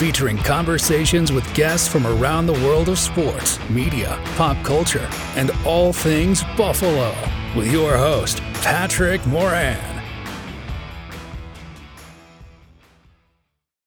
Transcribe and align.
featuring 0.00 0.38
conversations 0.38 1.30
with 1.30 1.44
guests 1.52 1.86
from 1.86 2.06
around 2.06 2.46
the 2.46 2.54
world 2.64 2.88
of 2.88 2.98
sports, 2.98 3.58
media, 3.68 4.18
pop 4.34 4.56
culture, 4.64 5.06
and 5.36 5.50
all 5.66 5.92
things 5.92 6.42
Buffalo. 6.56 7.14
With 7.54 7.70
your 7.70 7.98
host, 7.98 8.40
Patrick 8.62 9.24
Moran. 9.26 10.02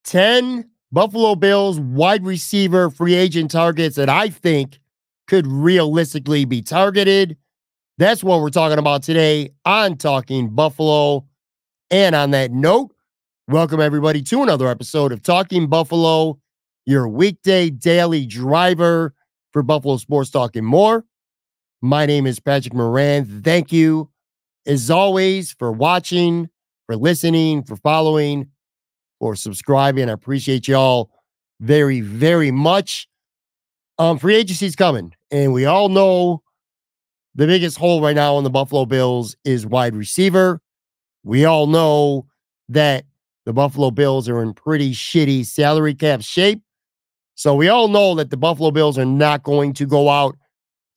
10 0.03 0.70
Buffalo 0.92 1.33
Bills 1.33 1.80
wide 1.80 2.23
receiver 2.23 2.92
free 2.92 3.16
agent 3.16 3.50
targets 3.50 3.95
that 3.95 4.08
I 4.08 4.30
think 4.30 4.80
could 5.25 5.48
realistically 5.48 6.45
be 6.45 6.61
targeted. 6.61 7.38
That's 7.98 8.23
what 8.23 8.39
we're 8.39 8.52
talking 8.52 8.77
about 8.77 9.02
today 9.02 9.50
on 9.66 9.98
Talking 9.98 10.50
Buffalo. 10.50 11.25
And 11.89 12.14
on 12.14 12.30
that 12.31 12.52
note, 12.52 12.92
welcome 13.54 13.80
everybody 13.80 14.20
to 14.20 14.42
another 14.42 14.68
episode 14.68 15.12
of 15.12 15.22
Talking 15.22 15.68
Buffalo, 15.68 16.40
your 16.88 17.08
weekday 17.08 17.70
daily 17.70 18.26
driver 18.26 19.14
for 19.52 19.62
Buffalo 19.62 19.98
Sports 19.98 20.32
Talking 20.32 20.66
More. 20.66 21.06
My 21.80 22.08
name 22.08 22.26
is 22.26 22.40
Patrick 22.40 22.73
Moran. 22.73 23.44
Thank 23.44 23.72
you, 23.72 24.10
as 24.66 24.90
always, 24.90 25.52
for 25.52 25.72
watching, 25.72 26.50
for 26.88 26.95
listening, 26.95 27.62
for 27.62 27.76
following, 27.76 28.50
for 29.20 29.36
subscribing. 29.36 30.10
I 30.10 30.14
appreciate 30.14 30.67
y'all 30.67 31.12
very, 31.60 32.02
very 32.02 32.50
much. 32.50 33.08
Um, 34.00 34.17
free 34.17 34.34
agency's 34.34 34.76
coming, 34.76 35.14
and 35.30 35.54
we 35.54 35.66
all 35.66 35.90
know 35.90 36.42
the 37.36 37.45
biggest 37.45 37.78
hole 37.78 38.02
right 38.02 38.16
now 38.16 38.39
in 38.39 38.45
the 38.45 38.50
Buffalo 38.50 38.88
Bills 38.88 39.36
is 39.45 39.64
wide 39.64 39.95
receiver. 39.95 40.60
We 41.23 41.45
all 41.45 41.67
know 41.67 42.26
that 42.70 43.06
the 43.45 43.54
Buffalo 43.54 43.92
Bills 43.92 44.30
are 44.30 44.42
in 44.42 44.54
pretty 44.54 44.93
shitty 44.93 45.45
salary 45.45 45.93
cap 45.93 46.21
shape. 46.21 46.61
So 47.36 47.55
we 47.55 47.67
all 47.67 47.87
know 47.87 48.15
that 48.15 48.30
the 48.30 48.37
Buffalo 48.37 48.71
Bills 48.71 48.98
are 48.98 49.05
not 49.05 49.43
going 49.43 49.73
to 49.73 49.86
go 49.86 50.09
out 50.09 50.36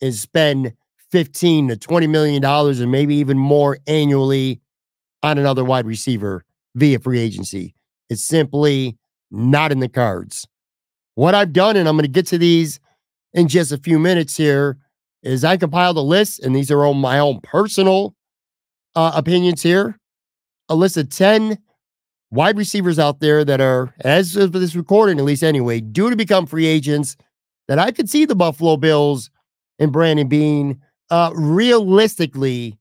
and 0.00 0.14
spend 0.14 0.72
15 1.10 1.68
to 1.68 1.76
20 1.76 2.06
million 2.06 2.42
dollars 2.42 2.80
and 2.80 2.90
maybe 2.90 3.14
even 3.16 3.38
more 3.38 3.78
annually 3.86 4.60
on 5.22 5.38
another 5.38 5.64
wide 5.64 5.86
receiver 5.86 6.44
via 6.74 6.98
free 6.98 7.18
agency. 7.18 7.74
It's 8.10 8.22
simply 8.22 8.96
not 9.30 9.72
in 9.72 9.80
the 9.80 9.88
cards. 9.88 10.46
What 11.14 11.34
I've 11.34 11.52
done, 11.52 11.76
and 11.76 11.88
I'm 11.88 11.96
going 11.96 12.04
to 12.04 12.08
get 12.10 12.26
to 12.28 12.38
these 12.38 12.78
in 13.32 13.48
just 13.48 13.72
a 13.72 13.78
few 13.78 13.98
minutes 13.98 14.36
here, 14.36 14.78
is 15.22 15.44
I 15.44 15.56
compiled 15.56 15.96
a 15.96 16.02
list, 16.02 16.40
and 16.40 16.54
these 16.54 16.70
are 16.70 16.84
all 16.84 16.94
my 16.94 17.18
own 17.18 17.40
personal 17.42 18.14
uh, 18.94 19.12
opinions 19.14 19.62
here. 19.62 19.98
A 20.68 20.74
list 20.74 20.96
of 20.96 21.08
10 21.08 21.58
wide 22.30 22.56
receivers 22.56 22.98
out 22.98 23.20
there 23.20 23.44
that 23.44 23.60
are, 23.60 23.94
as 24.00 24.36
of 24.36 24.52
this 24.52 24.74
recording, 24.74 25.18
at 25.18 25.24
least 25.24 25.42
anyway, 25.42 25.80
due 25.80 26.10
to 26.10 26.16
become 26.16 26.46
free 26.46 26.66
agents 26.66 27.16
that 27.68 27.78
I 27.78 27.90
could 27.90 28.08
see 28.08 28.24
the 28.24 28.34
Buffalo 28.34 28.76
Bills 28.76 29.30
and 29.78 29.92
Brandon 29.92 30.28
Beane 30.28 30.80
uh, 31.10 31.30
realistically 31.34 32.78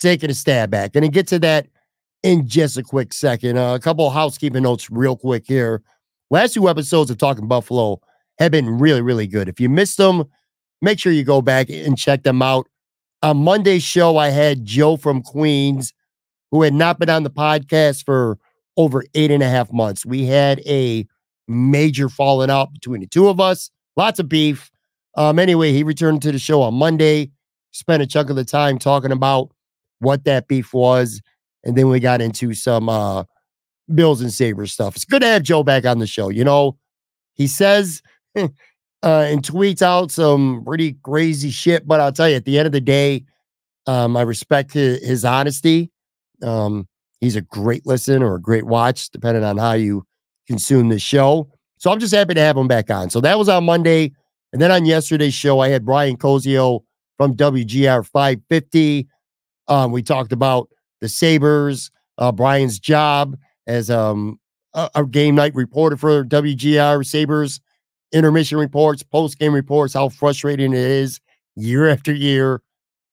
taking 0.00 0.30
a 0.30 0.34
stab 0.34 0.70
back. 0.70 0.92
And 0.94 1.04
to 1.04 1.10
get 1.10 1.26
to 1.28 1.38
that 1.40 1.68
in 2.26 2.46
just 2.48 2.76
a 2.76 2.82
quick 2.82 3.12
second. 3.12 3.56
Uh, 3.56 3.74
a 3.74 3.78
couple 3.78 4.06
of 4.06 4.12
housekeeping 4.12 4.64
notes, 4.64 4.90
real 4.90 5.16
quick 5.16 5.44
here. 5.46 5.82
Last 6.28 6.54
two 6.54 6.68
episodes 6.68 7.08
of 7.08 7.18
Talking 7.18 7.46
Buffalo 7.46 8.00
have 8.40 8.50
been 8.50 8.78
really, 8.80 9.00
really 9.00 9.28
good. 9.28 9.48
If 9.48 9.60
you 9.60 9.68
missed 9.68 9.96
them, 9.96 10.24
make 10.82 10.98
sure 10.98 11.12
you 11.12 11.22
go 11.22 11.40
back 11.40 11.70
and 11.70 11.96
check 11.96 12.24
them 12.24 12.42
out. 12.42 12.66
On 13.22 13.36
Monday's 13.36 13.84
show, 13.84 14.16
I 14.16 14.30
had 14.30 14.64
Joe 14.64 14.96
from 14.96 15.22
Queens, 15.22 15.92
who 16.50 16.62
had 16.62 16.74
not 16.74 16.98
been 16.98 17.08
on 17.08 17.22
the 17.22 17.30
podcast 17.30 18.04
for 18.04 18.38
over 18.76 19.04
eight 19.14 19.30
and 19.30 19.42
a 19.42 19.48
half 19.48 19.72
months. 19.72 20.04
We 20.04 20.24
had 20.24 20.60
a 20.66 21.06
major 21.48 22.08
falling 22.08 22.50
out 22.50 22.72
between 22.72 23.00
the 23.00 23.06
two 23.06 23.28
of 23.28 23.40
us, 23.40 23.70
lots 23.96 24.18
of 24.18 24.28
beef. 24.28 24.70
Um, 25.16 25.38
anyway, 25.38 25.72
he 25.72 25.82
returned 25.82 26.22
to 26.22 26.32
the 26.32 26.38
show 26.38 26.62
on 26.62 26.74
Monday, 26.74 27.30
spent 27.70 28.02
a 28.02 28.06
chunk 28.06 28.30
of 28.30 28.36
the 28.36 28.44
time 28.44 28.78
talking 28.78 29.12
about 29.12 29.50
what 30.00 30.24
that 30.24 30.48
beef 30.48 30.74
was. 30.74 31.22
And 31.64 31.76
then 31.76 31.88
we 31.88 32.00
got 32.00 32.20
into 32.20 32.54
some 32.54 32.88
uh, 32.88 33.24
Bills 33.94 34.20
and 34.20 34.32
Sabres 34.32 34.72
stuff. 34.72 34.96
It's 34.96 35.04
good 35.04 35.22
to 35.22 35.28
have 35.28 35.42
Joe 35.42 35.62
back 35.62 35.86
on 35.86 35.98
the 35.98 36.06
show. 36.06 36.28
You 36.28 36.44
know, 36.44 36.76
he 37.34 37.46
says 37.46 38.02
uh, 38.36 38.48
and 39.02 39.42
tweets 39.42 39.82
out 39.82 40.10
some 40.10 40.64
pretty 40.64 40.94
crazy 41.02 41.50
shit, 41.50 41.86
but 41.86 42.00
I'll 42.00 42.12
tell 42.12 42.28
you, 42.28 42.36
at 42.36 42.44
the 42.44 42.58
end 42.58 42.66
of 42.66 42.72
the 42.72 42.80
day, 42.80 43.24
um, 43.86 44.16
I 44.16 44.22
respect 44.22 44.72
his, 44.72 45.04
his 45.04 45.24
honesty. 45.24 45.90
Um, 46.42 46.88
he's 47.26 47.36
a 47.36 47.42
great 47.42 47.84
listen 47.84 48.22
or 48.22 48.36
a 48.36 48.40
great 48.40 48.64
watch, 48.64 49.10
depending 49.10 49.42
on 49.42 49.58
how 49.58 49.72
you 49.72 50.06
consume 50.46 50.88
the 50.88 50.98
show. 50.98 51.50
So 51.78 51.90
I'm 51.90 51.98
just 51.98 52.14
happy 52.14 52.34
to 52.34 52.40
have 52.40 52.56
him 52.56 52.68
back 52.68 52.88
on. 52.88 53.10
So 53.10 53.20
that 53.20 53.36
was 53.38 53.48
on 53.48 53.64
Monday. 53.64 54.12
And 54.52 54.62
then 54.62 54.70
on 54.70 54.86
yesterday's 54.86 55.34
show, 55.34 55.58
I 55.58 55.68
had 55.68 55.84
Brian 55.84 56.16
Koziol 56.16 56.80
from 57.16 57.34
WGR 57.34 58.06
550. 58.06 59.08
Um, 59.68 59.90
we 59.90 60.02
talked 60.02 60.32
about 60.32 60.68
the 61.00 61.08
Sabres, 61.08 61.90
uh, 62.18 62.30
Brian's 62.30 62.78
job 62.78 63.36
as 63.66 63.90
um, 63.90 64.38
a, 64.72 64.88
a, 64.94 65.04
game 65.04 65.34
night 65.34 65.54
reporter 65.54 65.96
for 65.96 66.24
WGR 66.24 67.04
Sabres, 67.04 67.60
intermission 68.12 68.58
reports, 68.58 69.02
post 69.02 69.38
game 69.38 69.52
reports, 69.52 69.92
how 69.92 70.08
frustrating 70.08 70.72
it 70.72 70.78
is 70.78 71.20
year 71.56 71.88
after 71.88 72.14
year. 72.14 72.62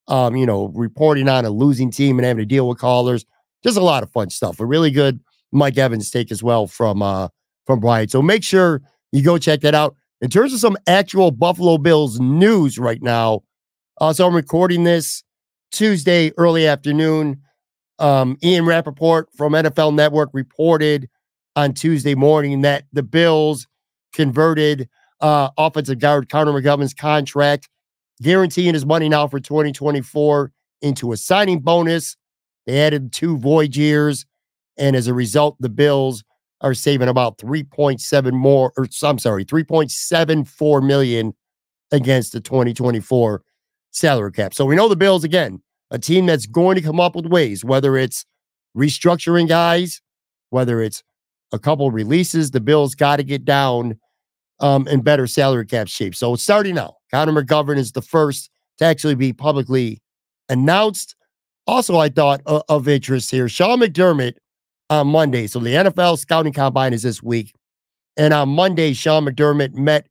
Um, 0.07 0.35
you 0.35 0.45
know, 0.45 0.67
reporting 0.75 1.27
on 1.29 1.45
a 1.45 1.49
losing 1.49 1.89
team 1.89 2.19
and 2.19 2.25
having 2.25 2.41
to 2.41 2.45
deal 2.45 2.67
with 2.67 2.77
callers. 2.77 3.25
Just 3.63 3.77
a 3.77 3.83
lot 3.83 4.03
of 4.03 4.11
fun 4.11 4.29
stuff. 4.29 4.59
A 4.59 4.65
really 4.65 4.91
good 4.91 5.19
Mike 5.51 5.77
Evans 5.77 6.09
take 6.09 6.31
as 6.31 6.43
well 6.43 6.67
from 6.67 7.01
uh 7.01 7.29
from 7.65 7.79
Brian. 7.79 8.09
So 8.09 8.21
make 8.21 8.43
sure 8.43 8.81
you 9.11 9.23
go 9.23 9.37
check 9.37 9.61
that 9.61 9.75
out. 9.75 9.95
In 10.21 10.29
terms 10.29 10.53
of 10.53 10.59
some 10.59 10.77
actual 10.87 11.31
Buffalo 11.31 11.77
Bills 11.77 12.19
news 12.19 12.79
right 12.79 13.01
now, 13.01 13.41
uh, 13.99 14.13
so 14.13 14.27
I'm 14.27 14.35
recording 14.35 14.83
this 14.83 15.23
Tuesday 15.71 16.31
early 16.37 16.65
afternoon. 16.65 17.41
Um, 17.99 18.37
Ian 18.43 18.65
Rapoport 18.65 19.29
from 19.35 19.53
NFL 19.53 19.93
Network 19.93 20.29
reported 20.33 21.09
on 21.55 21.73
Tuesday 21.73 22.15
morning 22.15 22.61
that 22.61 22.85
the 22.91 23.03
Bills 23.03 23.67
converted 24.13 24.89
uh, 25.19 25.49
offensive 25.57 25.99
guard 25.99 26.29
Connor 26.29 26.53
McGovern's 26.53 26.93
contract, 26.93 27.69
guaranteeing 28.21 28.73
his 28.73 28.85
money 28.85 29.09
now 29.09 29.27
for 29.27 29.39
2024 29.39 30.51
into 30.81 31.11
a 31.11 31.17
signing 31.17 31.59
bonus. 31.59 32.17
They 32.65 32.79
added 32.79 33.11
two 33.11 33.37
void 33.37 33.75
years, 33.75 34.25
and 34.77 34.95
as 34.95 35.07
a 35.07 35.13
result, 35.13 35.57
the 35.59 35.69
Bills 35.69 36.23
are 36.61 36.73
saving 36.73 37.09
about 37.09 37.37
3.7 37.37 38.31
more, 38.33 38.71
or 38.77 38.87
I'm 39.03 39.19
sorry, 39.19 39.43
3.74 39.43 40.85
million 40.85 41.33
against 41.91 42.31
the 42.31 42.39
2024 42.39 43.41
salary 43.91 44.31
cap. 44.31 44.53
So 44.53 44.65
we 44.65 44.75
know 44.75 44.87
the 44.87 44.95
Bills 44.95 45.23
again 45.23 45.61
a 45.91 45.99
team 45.99 46.25
that's 46.25 46.47
going 46.47 46.75
to 46.75 46.81
come 46.81 46.99
up 46.99 47.15
with 47.15 47.27
ways, 47.27 47.63
whether 47.63 47.95
it's 47.95 48.25
restructuring 48.75 49.47
guys, 49.47 50.01
whether 50.49 50.81
it's 50.81 51.03
a 51.51 51.59
couple 51.59 51.91
releases. 51.91 52.49
The 52.51 52.59
Bills 52.59 52.95
got 52.95 53.17
to 53.17 53.23
get 53.23 53.45
down 53.45 53.99
um, 54.59 54.87
in 54.87 55.01
better 55.01 55.27
salary 55.27 55.67
cap 55.67 55.87
shape. 55.87 56.15
So 56.15 56.35
starting 56.35 56.75
now. 56.75 56.95
Connor 57.11 57.31
McGovern 57.31 57.77
is 57.77 57.91
the 57.91 58.01
first 58.01 58.49
to 58.79 58.85
actually 58.85 59.13
be 59.13 59.33
publicly 59.33 60.01
announced. 60.49 61.15
Also, 61.65 61.97
I 61.97 62.09
thought 62.09 62.41
uh, 62.45 62.61
of 62.69 62.87
interest 62.87 63.31
here 63.31 63.47
Sean 63.47 63.79
McDermott 63.79 64.35
on 64.89 65.07
Monday. 65.07 65.47
So 65.47 65.59
the 65.59 65.73
NFL 65.73 66.19
scouting 66.19 66.53
combine 66.53 66.93
is 66.93 67.03
this 67.03 67.23
week. 67.23 67.53
And 68.17 68.33
on 68.33 68.49
Monday, 68.49 68.93
Sean 68.93 69.25
McDermott 69.25 69.73
met 69.73 70.07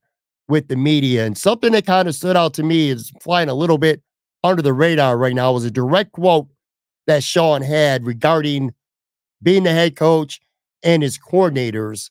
with 0.48 0.68
the 0.68 0.76
media. 0.76 1.24
And 1.24 1.36
something 1.36 1.72
that 1.72 1.86
kind 1.86 2.08
of 2.08 2.14
stood 2.14 2.36
out 2.36 2.54
to 2.54 2.62
me 2.62 2.90
is 2.90 3.12
flying 3.22 3.48
a 3.48 3.54
little 3.54 3.78
bit 3.78 4.02
under 4.44 4.62
the 4.62 4.72
radar 4.72 5.16
right 5.16 5.34
now 5.34 5.52
was 5.52 5.64
a 5.64 5.70
direct 5.70 6.12
quote 6.12 6.48
that 7.06 7.22
Sean 7.22 7.62
had 7.62 8.04
regarding 8.04 8.74
being 9.42 9.62
the 9.62 9.70
head 9.70 9.96
coach 9.96 10.40
and 10.82 11.02
his 11.02 11.18
coordinators. 11.18 12.10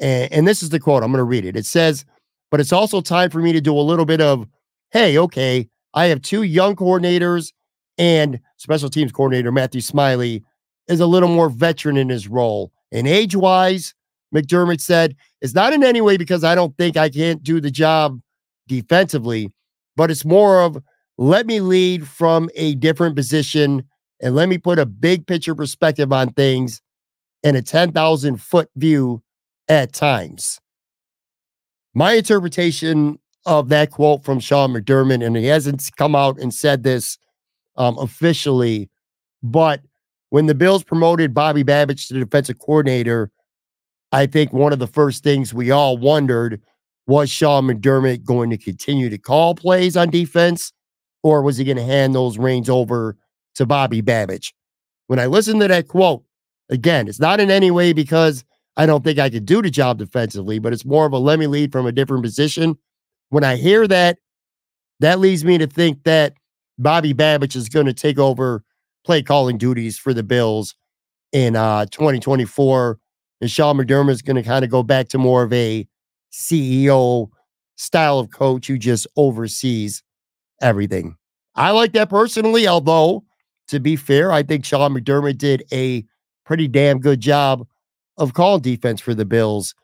And, 0.00 0.32
and 0.32 0.48
this 0.48 0.62
is 0.62 0.70
the 0.70 0.80
quote. 0.80 1.02
I'm 1.02 1.10
going 1.10 1.18
to 1.18 1.24
read 1.24 1.44
it. 1.44 1.56
It 1.56 1.66
says, 1.66 2.04
but 2.50 2.60
it's 2.60 2.72
also 2.72 3.00
time 3.00 3.30
for 3.30 3.38
me 3.38 3.52
to 3.52 3.60
do 3.60 3.76
a 3.76 3.80
little 3.80 4.04
bit 4.04 4.20
of, 4.20 4.46
hey, 4.90 5.18
okay, 5.18 5.68
I 5.94 6.06
have 6.06 6.22
two 6.22 6.42
young 6.42 6.76
coordinators 6.76 7.52
and 7.98 8.40
special 8.56 8.88
teams 8.88 9.12
coordinator 9.12 9.52
Matthew 9.52 9.80
Smiley 9.80 10.42
is 10.88 11.00
a 11.00 11.06
little 11.06 11.28
more 11.28 11.48
veteran 11.48 11.96
in 11.96 12.08
his 12.08 12.28
role. 12.28 12.72
And 12.90 13.06
age 13.06 13.36
wise, 13.36 13.94
McDermott 14.34 14.80
said, 14.80 15.16
it's 15.40 15.54
not 15.54 15.72
in 15.72 15.84
any 15.84 16.00
way 16.00 16.16
because 16.16 16.44
I 16.44 16.54
don't 16.54 16.76
think 16.76 16.96
I 16.96 17.08
can't 17.08 17.42
do 17.42 17.60
the 17.60 17.70
job 17.70 18.20
defensively, 18.68 19.50
but 19.96 20.10
it's 20.10 20.24
more 20.24 20.62
of 20.62 20.82
let 21.18 21.46
me 21.46 21.60
lead 21.60 22.08
from 22.08 22.50
a 22.54 22.74
different 22.76 23.16
position 23.16 23.84
and 24.20 24.34
let 24.34 24.48
me 24.48 24.58
put 24.58 24.78
a 24.78 24.86
big 24.86 25.26
picture 25.26 25.54
perspective 25.54 26.12
on 26.12 26.32
things 26.32 26.80
and 27.44 27.56
a 27.56 27.62
10,000 27.62 28.40
foot 28.40 28.70
view 28.76 29.22
at 29.68 29.92
times. 29.92 30.60
My 31.94 32.14
interpretation 32.14 33.18
of 33.44 33.68
that 33.68 33.90
quote 33.90 34.24
from 34.24 34.40
Sean 34.40 34.72
McDermott, 34.72 35.24
and 35.24 35.36
he 35.36 35.46
hasn't 35.46 35.90
come 35.96 36.14
out 36.14 36.38
and 36.38 36.54
said 36.54 36.82
this 36.82 37.18
um, 37.76 37.98
officially, 37.98 38.90
but 39.42 39.80
when 40.30 40.46
the 40.46 40.54
Bills 40.54 40.82
promoted 40.82 41.34
Bobby 41.34 41.62
Babich 41.62 42.08
to 42.08 42.14
defensive 42.14 42.58
coordinator, 42.58 43.30
I 44.12 44.26
think 44.26 44.52
one 44.52 44.72
of 44.72 44.78
the 44.78 44.86
first 44.86 45.22
things 45.22 45.52
we 45.52 45.70
all 45.70 45.98
wondered 45.98 46.60
was 47.06 47.30
Sean 47.30 47.66
McDermott 47.66 48.24
going 48.24 48.50
to 48.50 48.56
continue 48.56 49.10
to 49.10 49.18
call 49.18 49.54
plays 49.54 49.96
on 49.96 50.10
defense, 50.10 50.72
or 51.22 51.42
was 51.42 51.56
he 51.56 51.64
going 51.64 51.76
to 51.76 51.82
hand 51.82 52.14
those 52.14 52.38
reins 52.38 52.70
over 52.70 53.16
to 53.56 53.66
Bobby 53.66 54.00
Babich? 54.00 54.52
When 55.08 55.18
I 55.18 55.26
listened 55.26 55.60
to 55.60 55.68
that 55.68 55.88
quote, 55.88 56.24
again, 56.70 57.08
it's 57.08 57.20
not 57.20 57.40
in 57.40 57.50
any 57.50 57.70
way 57.70 57.92
because 57.92 58.44
I 58.76 58.86
don't 58.86 59.04
think 59.04 59.18
I 59.18 59.28
could 59.28 59.44
do 59.44 59.60
the 59.60 59.70
job 59.70 59.98
defensively, 59.98 60.58
but 60.58 60.72
it's 60.72 60.84
more 60.84 61.04
of 61.04 61.12
a 61.12 61.18
let 61.18 61.38
me 61.38 61.46
lead 61.46 61.72
from 61.72 61.86
a 61.86 61.92
different 61.92 62.24
position. 62.24 62.78
When 63.28 63.44
I 63.44 63.56
hear 63.56 63.86
that, 63.88 64.18
that 65.00 65.18
leads 65.18 65.44
me 65.44 65.58
to 65.58 65.66
think 65.66 66.04
that 66.04 66.34
Bobby 66.78 67.14
Babich 67.14 67.56
is 67.56 67.68
going 67.68 67.86
to 67.86 67.92
take 67.92 68.18
over 68.18 68.64
play 69.04 69.22
calling 69.22 69.58
duties 69.58 69.98
for 69.98 70.14
the 70.14 70.22
Bills 70.22 70.74
in 71.32 71.56
uh, 71.56 71.86
2024 71.86 72.98
and 73.42 73.50
Sean 73.50 73.76
McDermott 73.76 74.10
is 74.10 74.22
going 74.22 74.36
to 74.36 74.42
kind 74.42 74.64
of 74.64 74.70
go 74.70 74.84
back 74.84 75.08
to 75.08 75.18
more 75.18 75.42
of 75.42 75.52
a 75.52 75.86
CEO 76.32 77.28
style 77.74 78.20
of 78.20 78.30
coach 78.30 78.68
who 78.68 78.78
just 78.78 79.06
oversees 79.16 80.02
everything. 80.60 81.16
I 81.56 81.72
like 81.72 81.92
that 81.94 82.08
personally, 82.08 82.68
although 82.68 83.24
to 83.68 83.80
be 83.80 83.96
fair, 83.96 84.30
I 84.30 84.44
think 84.44 84.64
Sean 84.64 84.94
McDermott 84.94 85.38
did 85.38 85.64
a 85.72 86.04
pretty 86.46 86.68
damn 86.68 87.00
good 87.00 87.20
job 87.20 87.66
of 88.16 88.34
calling 88.34 88.62
defense 88.62 89.00
for 89.00 89.12
the 89.12 89.24
Bills 89.24 89.74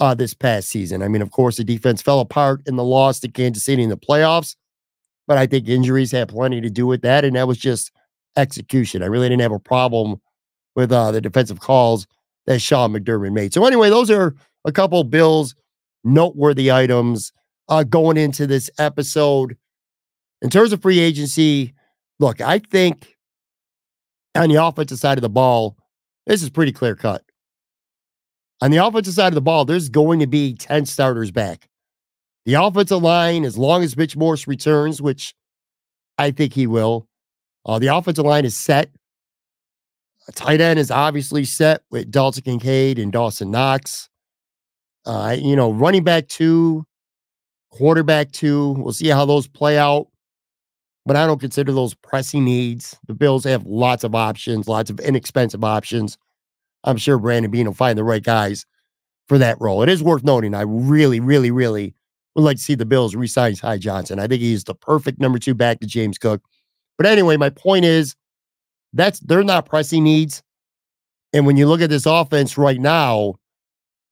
uh, 0.00 0.14
this 0.14 0.34
past 0.34 0.68
season. 0.68 1.00
I 1.00 1.08
mean, 1.08 1.22
of 1.22 1.30
course, 1.30 1.56
the 1.56 1.64
defense 1.64 2.02
fell 2.02 2.18
apart 2.18 2.62
in 2.66 2.74
the 2.74 2.84
loss 2.84 3.20
to 3.20 3.28
Kansas 3.28 3.64
City 3.64 3.82
in 3.82 3.90
the 3.90 3.96
playoffs, 3.96 4.56
but 5.26 5.38
I 5.38 5.46
think 5.46 5.68
injuries 5.68 6.12
had 6.12 6.28
plenty 6.28 6.60
to 6.60 6.70
do 6.70 6.86
with 6.86 7.02
that, 7.02 7.24
and 7.24 7.36
that 7.36 7.48
was 7.48 7.58
just 7.58 7.92
execution. 8.36 9.02
I 9.02 9.06
really 9.06 9.28
didn't 9.28 9.42
have 9.42 9.52
a 9.52 9.58
problem 9.58 10.20
with 10.74 10.92
uh, 10.92 11.12
the 11.12 11.20
defensive 11.20 11.60
calls 11.60 12.06
that 12.46 12.60
Sean 12.60 12.92
McDermott 12.92 13.32
made. 13.32 13.54
So 13.54 13.64
anyway, 13.64 13.90
those 13.90 14.10
are 14.10 14.34
a 14.64 14.72
couple 14.72 15.02
Bills 15.04 15.54
noteworthy 16.02 16.70
items 16.70 17.32
uh, 17.68 17.84
going 17.84 18.16
into 18.16 18.46
this 18.46 18.70
episode. 18.78 19.56
In 20.42 20.50
terms 20.50 20.72
of 20.72 20.82
free 20.82 20.98
agency, 20.98 21.72
look, 22.18 22.40
I 22.40 22.58
think 22.58 23.16
on 24.34 24.48
the 24.48 24.62
offensive 24.62 24.98
side 24.98 25.16
of 25.16 25.22
the 25.22 25.30
ball, 25.30 25.76
this 26.26 26.42
is 26.42 26.50
pretty 26.50 26.72
clear 26.72 26.94
cut. 26.94 27.22
On 28.60 28.70
the 28.70 28.84
offensive 28.84 29.14
side 29.14 29.28
of 29.28 29.34
the 29.34 29.42
ball, 29.42 29.64
there's 29.64 29.88
going 29.88 30.20
to 30.20 30.26
be 30.26 30.54
10 30.54 30.86
starters 30.86 31.30
back. 31.30 31.68
The 32.46 32.54
offensive 32.54 33.02
line, 33.02 33.44
as 33.44 33.56
long 33.56 33.82
as 33.82 33.96
Mitch 33.96 34.16
Morse 34.16 34.46
returns, 34.46 35.00
which 35.00 35.34
I 36.18 36.30
think 36.30 36.52
he 36.52 36.66
will, 36.66 37.08
uh, 37.64 37.78
the 37.78 37.88
offensive 37.88 38.24
line 38.24 38.44
is 38.44 38.56
set. 38.56 38.90
A 40.28 40.32
tight 40.32 40.60
end 40.60 40.78
is 40.78 40.90
obviously 40.90 41.44
set 41.44 41.82
with 41.90 42.10
Dalton 42.10 42.42
Kincaid 42.42 42.98
and 42.98 43.12
Dawson 43.12 43.50
Knox. 43.50 44.08
Uh, 45.06 45.36
you 45.38 45.56
know, 45.56 45.72
running 45.72 46.04
back 46.04 46.28
two, 46.28 46.86
quarterback 47.70 48.32
two. 48.32 48.72
We'll 48.72 48.92
see 48.92 49.08
how 49.08 49.24
those 49.26 49.46
play 49.46 49.78
out. 49.78 50.08
But 51.06 51.16
I 51.16 51.26
don't 51.26 51.40
consider 51.40 51.72
those 51.72 51.94
pressing 51.94 52.44
needs. 52.44 52.96
The 53.06 53.14
Bills 53.14 53.44
have 53.44 53.66
lots 53.66 54.04
of 54.04 54.14
options, 54.14 54.66
lots 54.68 54.88
of 54.88 55.00
inexpensive 55.00 55.62
options. 55.62 56.16
I'm 56.84 56.96
sure 56.96 57.18
Brandon 57.18 57.50
Beane 57.50 57.66
will 57.66 57.74
find 57.74 57.98
the 57.98 58.04
right 58.04 58.22
guys 58.22 58.64
for 59.28 59.36
that 59.38 59.60
role. 59.60 59.82
It 59.82 59.90
is 59.90 60.02
worth 60.02 60.24
noting. 60.24 60.54
I 60.54 60.62
really, 60.62 61.20
really, 61.20 61.50
really 61.50 61.94
would 62.34 62.42
like 62.42 62.56
to 62.56 62.62
see 62.62 62.74
the 62.74 62.86
Bills 62.86 63.14
re-sign 63.14 63.54
Ty 63.54 63.78
Johnson. 63.78 64.18
I 64.18 64.26
think 64.26 64.42
he's 64.42 64.64
the 64.64 64.74
perfect 64.74 65.20
number 65.20 65.38
two 65.38 65.54
back 65.54 65.80
to 65.80 65.86
James 65.86 66.18
Cook. 66.18 66.42
But 66.96 67.06
anyway, 67.06 67.36
my 67.36 67.50
point 67.50 67.84
is 67.84 68.14
that's 68.92 69.20
they're 69.20 69.44
not 69.44 69.66
pressing 69.66 70.04
needs. 70.04 70.42
And 71.32 71.46
when 71.46 71.56
you 71.56 71.66
look 71.66 71.80
at 71.80 71.90
this 71.90 72.06
offense 72.06 72.56
right 72.56 72.80
now, 72.80 73.34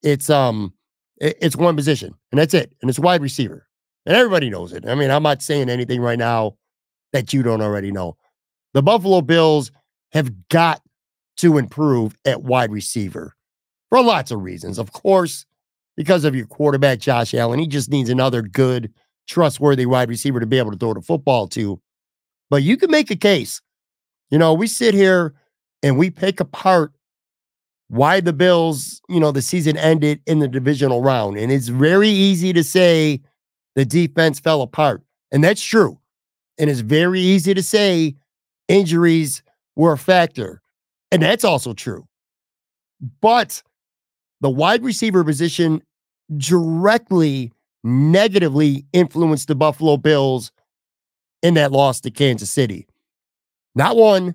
it's 0.03 0.31
um 0.31 0.73
it, 1.19 1.37
it's 1.41 1.57
one 1.57 1.77
position 1.77 2.15
and 2.31 2.39
that's 2.39 2.55
it. 2.55 2.75
And 2.81 2.91
it's 2.91 2.99
wide 2.99 3.23
receiver. 3.23 3.67
And 4.05 4.17
everybody 4.17 4.51
knows 4.51 4.73
it. 4.73 4.87
I 4.87 4.97
mean, 4.97 5.11
I'm 5.11 5.23
not 5.23 5.43
saying 5.43 5.69
anything 5.69 6.01
right 6.01 6.19
now 6.19 6.57
that 7.13 7.33
you 7.33 7.43
don't 7.43 7.63
already 7.63 7.93
know. 7.93 8.17
The 8.75 8.83
Buffalo 8.83 9.21
Bills 9.21 9.71
have 10.13 10.49
got 10.49 10.83
to 11.37 11.59
improve 11.59 12.17
at 12.25 12.43
wide 12.43 12.73
receiver 12.73 13.35
for 13.89 14.03
lots 14.03 14.31
of 14.31 14.43
reasons. 14.43 14.79
Of 14.79 14.93
course, 14.93 15.47
because 15.97 16.25
of 16.25 16.35
your 16.35 16.47
quarterback, 16.47 16.99
Josh 16.99 17.35
Allen. 17.35 17.59
He 17.59 17.67
just 17.67 17.91
needs 17.91 18.11
another 18.11 18.43
good, 18.43 18.93
trustworthy 19.27 19.87
wide 19.87 20.09
receiver 20.09 20.41
to 20.41 20.47
be 20.47 20.59
able 20.59 20.73
to 20.73 20.79
throw 20.79 20.95
the 20.95 21.03
football 21.03 21.49
to. 21.49 21.81
But 22.51 22.63
you 22.63 22.77
can 22.77 22.91
make 22.91 23.11
a 23.11 23.17
case 23.17 23.61
you 24.33 24.39
know, 24.39 24.55
we 24.55 24.67
sit 24.67 24.95
here 24.95 25.35
and 25.83 25.99
we 25.99 26.09
pick 26.09 26.41
apart 26.41 26.93
why 27.89 28.21
the 28.21 28.33
Bills, 28.33 29.03
you 29.11 29.21
know, 29.21 29.31
the 29.31 29.43
season 29.43 29.77
ended 29.77 30.23
in 30.27 30.39
the 30.39 30.49
divisional 30.49 31.03
round. 31.03 31.37
And 31.37 31.53
it's 31.53 31.69
very 31.69 32.09
easy 32.09 32.55
to 32.55 32.65
say 32.65 33.21
the 33.77 33.85
defense 33.85 34.41
fell 34.41 34.63
apart. 34.63 35.03
And 35.31 35.45
that's 35.45 35.63
true. 35.63 36.01
And 36.59 36.71
it's 36.71 36.81
very 36.81 37.21
easy 37.21 37.53
to 37.53 37.63
say 37.63 38.17
injuries 38.69 39.43
were 39.77 39.93
a 39.93 39.99
factor. 39.99 40.63
And 41.11 41.23
that's 41.23 41.45
also 41.45 41.75
true. 41.75 42.09
But 43.21 43.63
the 44.43 44.51
wide 44.51 44.85
receiver 44.85 45.25
position 45.25 45.83
directly 46.37 47.53
negatively 47.85 48.85
influenced 48.93 49.49
the 49.49 49.55
Buffalo 49.55 49.97
Bills 49.97 50.53
in 51.43 51.55
that 51.55 51.73
loss 51.73 52.01
to 52.01 52.11
Kansas 52.11 52.51
City. 52.51 52.87
Not 53.75 53.97
one, 53.97 54.35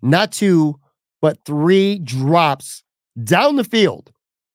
not 0.00 0.32
two, 0.32 0.80
but 1.20 1.44
three 1.44 1.98
drops 1.98 2.82
down 3.22 3.56
the 3.56 3.64
field. 3.64 4.12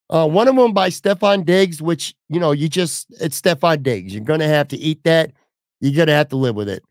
Uh, 0.10 0.28
one 0.28 0.48
of 0.48 0.56
them 0.56 0.74
by 0.74 0.90
Stefon 0.90 1.46
Diggs, 1.46 1.82
which, 1.82 2.14
you 2.30 2.40
know, 2.40 2.52
you 2.52 2.68
just, 2.70 3.08
it's 3.22 3.40
Stefon 3.40 3.84
Diggs. 3.84 4.14
You're 4.14 4.24
going 4.24 4.40
to 4.40 4.48
have 4.48 4.68
to 4.70 4.78
eat 4.78 5.04
that. 5.04 5.32
You're 5.80 5.96
going 5.96 6.08
to 6.08 6.14
have 6.14 6.30
to 6.30 6.38
live 6.38 6.56
with 6.56 6.70
it. 6.70 6.84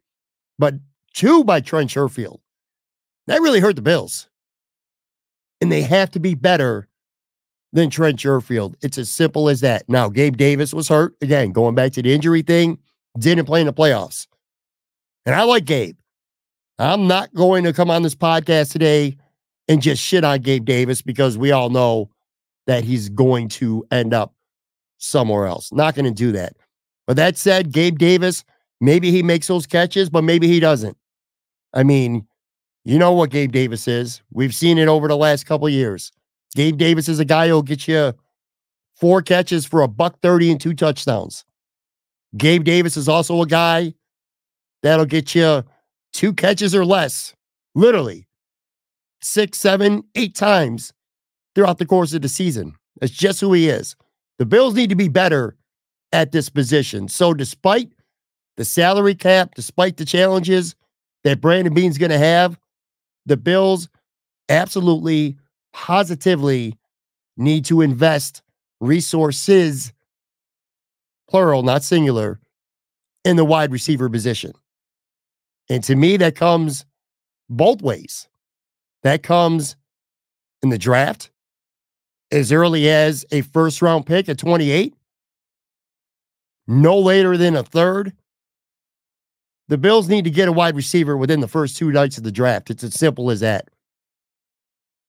But 0.58 0.74
two 1.14 1.44
by 1.44 1.60
Trent 1.60 1.90
Sherfield. 1.90 2.40
That 3.26 3.40
really 3.40 3.60
hurt 3.60 3.76
the 3.76 3.82
Bills. 3.82 4.28
And 5.60 5.70
they 5.70 5.82
have 5.82 6.10
to 6.12 6.20
be 6.20 6.34
better 6.34 6.88
than 7.72 7.90
Trent 7.90 8.18
Sherfield. 8.18 8.74
It's 8.82 8.98
as 8.98 9.10
simple 9.10 9.48
as 9.48 9.60
that. 9.60 9.88
Now, 9.88 10.08
Gabe 10.08 10.36
Davis 10.36 10.74
was 10.74 10.88
hurt. 10.88 11.14
Again, 11.20 11.52
going 11.52 11.74
back 11.74 11.92
to 11.92 12.02
the 12.02 12.12
injury 12.12 12.42
thing, 12.42 12.78
didn't 13.18 13.46
play 13.46 13.60
in 13.60 13.66
the 13.66 13.72
playoffs. 13.72 14.26
And 15.24 15.34
I 15.34 15.44
like 15.44 15.64
Gabe. 15.64 15.96
I'm 16.78 17.06
not 17.06 17.32
going 17.34 17.64
to 17.64 17.72
come 17.72 17.90
on 17.90 18.02
this 18.02 18.14
podcast 18.14 18.72
today 18.72 19.16
and 19.68 19.80
just 19.80 20.02
shit 20.02 20.24
on 20.24 20.40
Gabe 20.40 20.64
Davis 20.64 21.02
because 21.02 21.38
we 21.38 21.52
all 21.52 21.70
know 21.70 22.10
that 22.66 22.84
he's 22.84 23.08
going 23.08 23.48
to 23.48 23.86
end 23.90 24.14
up 24.14 24.34
somewhere 24.98 25.46
else. 25.46 25.72
Not 25.72 25.94
going 25.94 26.04
to 26.04 26.10
do 26.10 26.32
that. 26.32 26.54
But 27.06 27.16
that 27.16 27.36
said, 27.36 27.72
Gabe 27.72 27.98
Davis, 27.98 28.44
maybe 28.80 29.10
he 29.10 29.22
makes 29.22 29.46
those 29.46 29.66
catches, 29.66 30.10
but 30.10 30.24
maybe 30.24 30.48
he 30.48 30.60
doesn't. 30.60 30.96
I 31.74 31.82
mean, 31.82 32.26
you 32.84 32.98
know 32.98 33.12
what 33.12 33.30
Gabe 33.30 33.52
Davis 33.52 33.86
is. 33.86 34.22
We've 34.30 34.54
seen 34.54 34.78
it 34.78 34.88
over 34.88 35.08
the 35.08 35.16
last 35.16 35.46
couple 35.46 35.68
years. 35.68 36.12
Gabe 36.54 36.76
Davis 36.76 37.08
is 37.08 37.18
a 37.18 37.24
guy 37.24 37.48
who'll 37.48 37.62
get 37.62 37.88
you 37.88 38.12
four 38.96 39.22
catches 39.22 39.64
for 39.64 39.82
a 39.82 39.88
buck 39.88 40.20
30 40.20 40.52
and 40.52 40.60
two 40.60 40.74
touchdowns. 40.74 41.44
Gabe 42.36 42.64
Davis 42.64 42.96
is 42.96 43.08
also 43.08 43.42
a 43.42 43.46
guy 43.46 43.94
that'll 44.82 45.06
get 45.06 45.34
you 45.34 45.64
two 46.12 46.32
catches 46.32 46.74
or 46.74 46.84
less, 46.84 47.34
literally 47.74 48.26
six, 49.22 49.58
seven, 49.58 50.02
eight 50.14 50.34
times 50.34 50.92
throughout 51.54 51.78
the 51.78 51.86
course 51.86 52.12
of 52.12 52.22
the 52.22 52.28
season. 52.28 52.74
That's 53.00 53.12
just 53.12 53.40
who 53.40 53.52
he 53.52 53.68
is. 53.68 53.96
The 54.38 54.46
Bills 54.46 54.74
need 54.74 54.90
to 54.90 54.96
be 54.96 55.08
better 55.08 55.56
at 56.12 56.32
this 56.32 56.48
position. 56.48 57.08
So, 57.08 57.32
despite 57.32 57.92
the 58.56 58.64
salary 58.64 59.14
cap, 59.14 59.54
despite 59.54 59.96
the 59.96 60.04
challenges 60.04 60.74
that 61.24 61.40
Brandon 61.40 61.72
Beane's 61.72 61.98
going 61.98 62.10
to 62.10 62.18
have, 62.18 62.58
the 63.24 63.36
Bills 63.36 63.88
absolutely, 64.48 65.38
positively 65.72 66.78
need 67.36 67.64
to 67.66 67.80
invest 67.80 68.42
resources, 68.80 69.92
plural, 71.28 71.62
not 71.62 71.82
singular, 71.82 72.40
in 73.24 73.36
the 73.36 73.44
wide 73.44 73.72
receiver 73.72 74.08
position. 74.08 74.52
And 75.68 75.82
to 75.84 75.94
me, 75.94 76.16
that 76.18 76.34
comes 76.34 76.84
both 77.48 77.82
ways. 77.82 78.28
That 79.02 79.22
comes 79.22 79.76
in 80.62 80.68
the 80.68 80.78
draft 80.78 81.30
as 82.30 82.52
early 82.52 82.88
as 82.88 83.24
a 83.30 83.42
first 83.42 83.82
round 83.82 84.06
pick 84.06 84.28
at 84.28 84.38
28, 84.38 84.94
no 86.66 86.98
later 86.98 87.36
than 87.36 87.56
a 87.56 87.62
third. 87.62 88.12
The 89.68 89.78
Bills 89.78 90.08
need 90.08 90.24
to 90.24 90.30
get 90.30 90.48
a 90.48 90.52
wide 90.52 90.76
receiver 90.76 91.16
within 91.16 91.40
the 91.40 91.48
first 91.48 91.76
two 91.76 91.92
nights 91.92 92.18
of 92.18 92.24
the 92.24 92.32
draft. 92.32 92.70
It's 92.70 92.84
as 92.84 92.94
simple 92.94 93.30
as 93.30 93.40
that. 93.40 93.68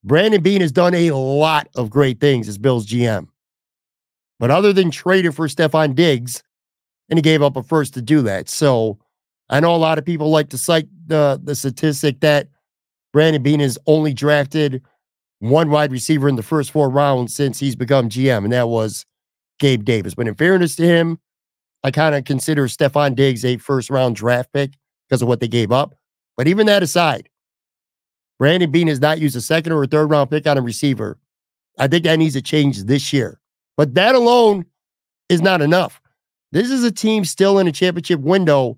Brandon 0.04 0.42
Beane 0.42 0.62
has 0.62 0.72
done 0.72 0.94
a 0.94 1.12
lot 1.12 1.70
of 1.76 1.90
great 1.90 2.20
things 2.20 2.48
as 2.48 2.58
Bills 2.58 2.86
GM. 2.86 3.28
But 4.40 4.52
other 4.52 4.74
than 4.74 4.92
trading 4.92 5.32
for 5.32 5.48
Stefon 5.48 5.96
Diggs, 5.96 6.44
and 7.10 7.18
he 7.18 7.22
gave 7.22 7.42
up 7.42 7.56
a 7.56 7.64
first 7.64 7.94
to 7.94 8.02
do 8.02 8.22
that. 8.24 8.50
So 8.50 9.00
I 9.50 9.60
know 9.60 9.76
a 9.76 9.78
lot 9.78 9.98
of 9.98 10.06
people 10.06 10.30
like 10.30 10.50
to 10.50 10.58
cite 10.58 10.88
the, 11.08 11.40
the 11.42 11.56
statistic 11.56 12.20
that 12.22 12.48
Brandon 13.12 13.44
Beane 13.44 13.60
has 13.60 13.78
only 13.86 14.14
drafted 14.14 14.82
one 15.40 15.70
wide 15.70 15.92
receiver 15.92 16.28
in 16.28 16.36
the 16.36 16.44
first 16.44 16.72
four 16.72 16.90
rounds 16.90 17.34
since 17.36 17.60
he's 17.60 17.76
become 17.76 18.10
GM, 18.10 18.46
and 18.46 18.54
that 18.54 18.70
was 18.70 19.06
Gabe 19.60 19.84
Davis. 19.84 20.16
But 20.16 20.28
in 20.28 20.36
fairness 20.36 20.76
to 20.78 20.84
him, 20.84 21.20
I 21.84 21.92
kind 21.92 22.16
of 22.16 22.24
consider 22.24 22.68
Stefon 22.68 23.16
Diggs 23.16 23.44
a 23.46 23.58
first 23.58 23.90
round 23.90 24.16
draft 24.16 24.52
pick 24.54 24.72
because 25.08 25.22
of 25.22 25.28
what 25.28 25.40
they 25.40 25.48
gave 25.48 25.72
up. 25.72 25.96
But 26.38 26.48
even 26.48 26.66
that 26.68 26.82
aside, 26.82 27.30
Brandon 28.40 28.72
Beane 28.72 28.88
has 28.88 29.00
not 29.00 29.20
used 29.20 29.36
a 29.36 29.42
second 29.42 29.72
or 29.72 29.84
a 29.84 29.88
third 29.88 30.10
round 30.10 30.30
pick 30.30 30.48
on 30.48 30.58
a 30.58 30.62
receiver. 30.62 31.18
I 31.78 31.88
think 31.88 32.04
that 32.04 32.18
needs 32.18 32.34
to 32.36 32.42
change 32.42 32.84
this 32.84 33.14
year. 33.14 33.40
But 33.78 33.96
that 33.96 34.16
alone 34.16 34.66
is 35.30 35.42
not 35.42 35.62
enough. 35.62 36.02
This 36.52 36.70
is 36.70 36.84
a 36.84 36.92
team 36.92 37.26
still 37.26 37.58
in 37.58 37.68
a 37.68 37.72
championship 37.72 38.20
window. 38.20 38.78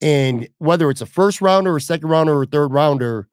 And 0.00 0.48
whether 0.58 0.90
it's 0.90 1.00
a 1.00 1.06
first 1.06 1.40
rounder 1.40 1.72
or 1.72 1.76
a 1.76 1.80
second 1.80 2.08
rounder 2.08 2.34
or 2.34 2.42
a 2.42 2.46
third 2.46 2.72
rounder, 2.72 3.28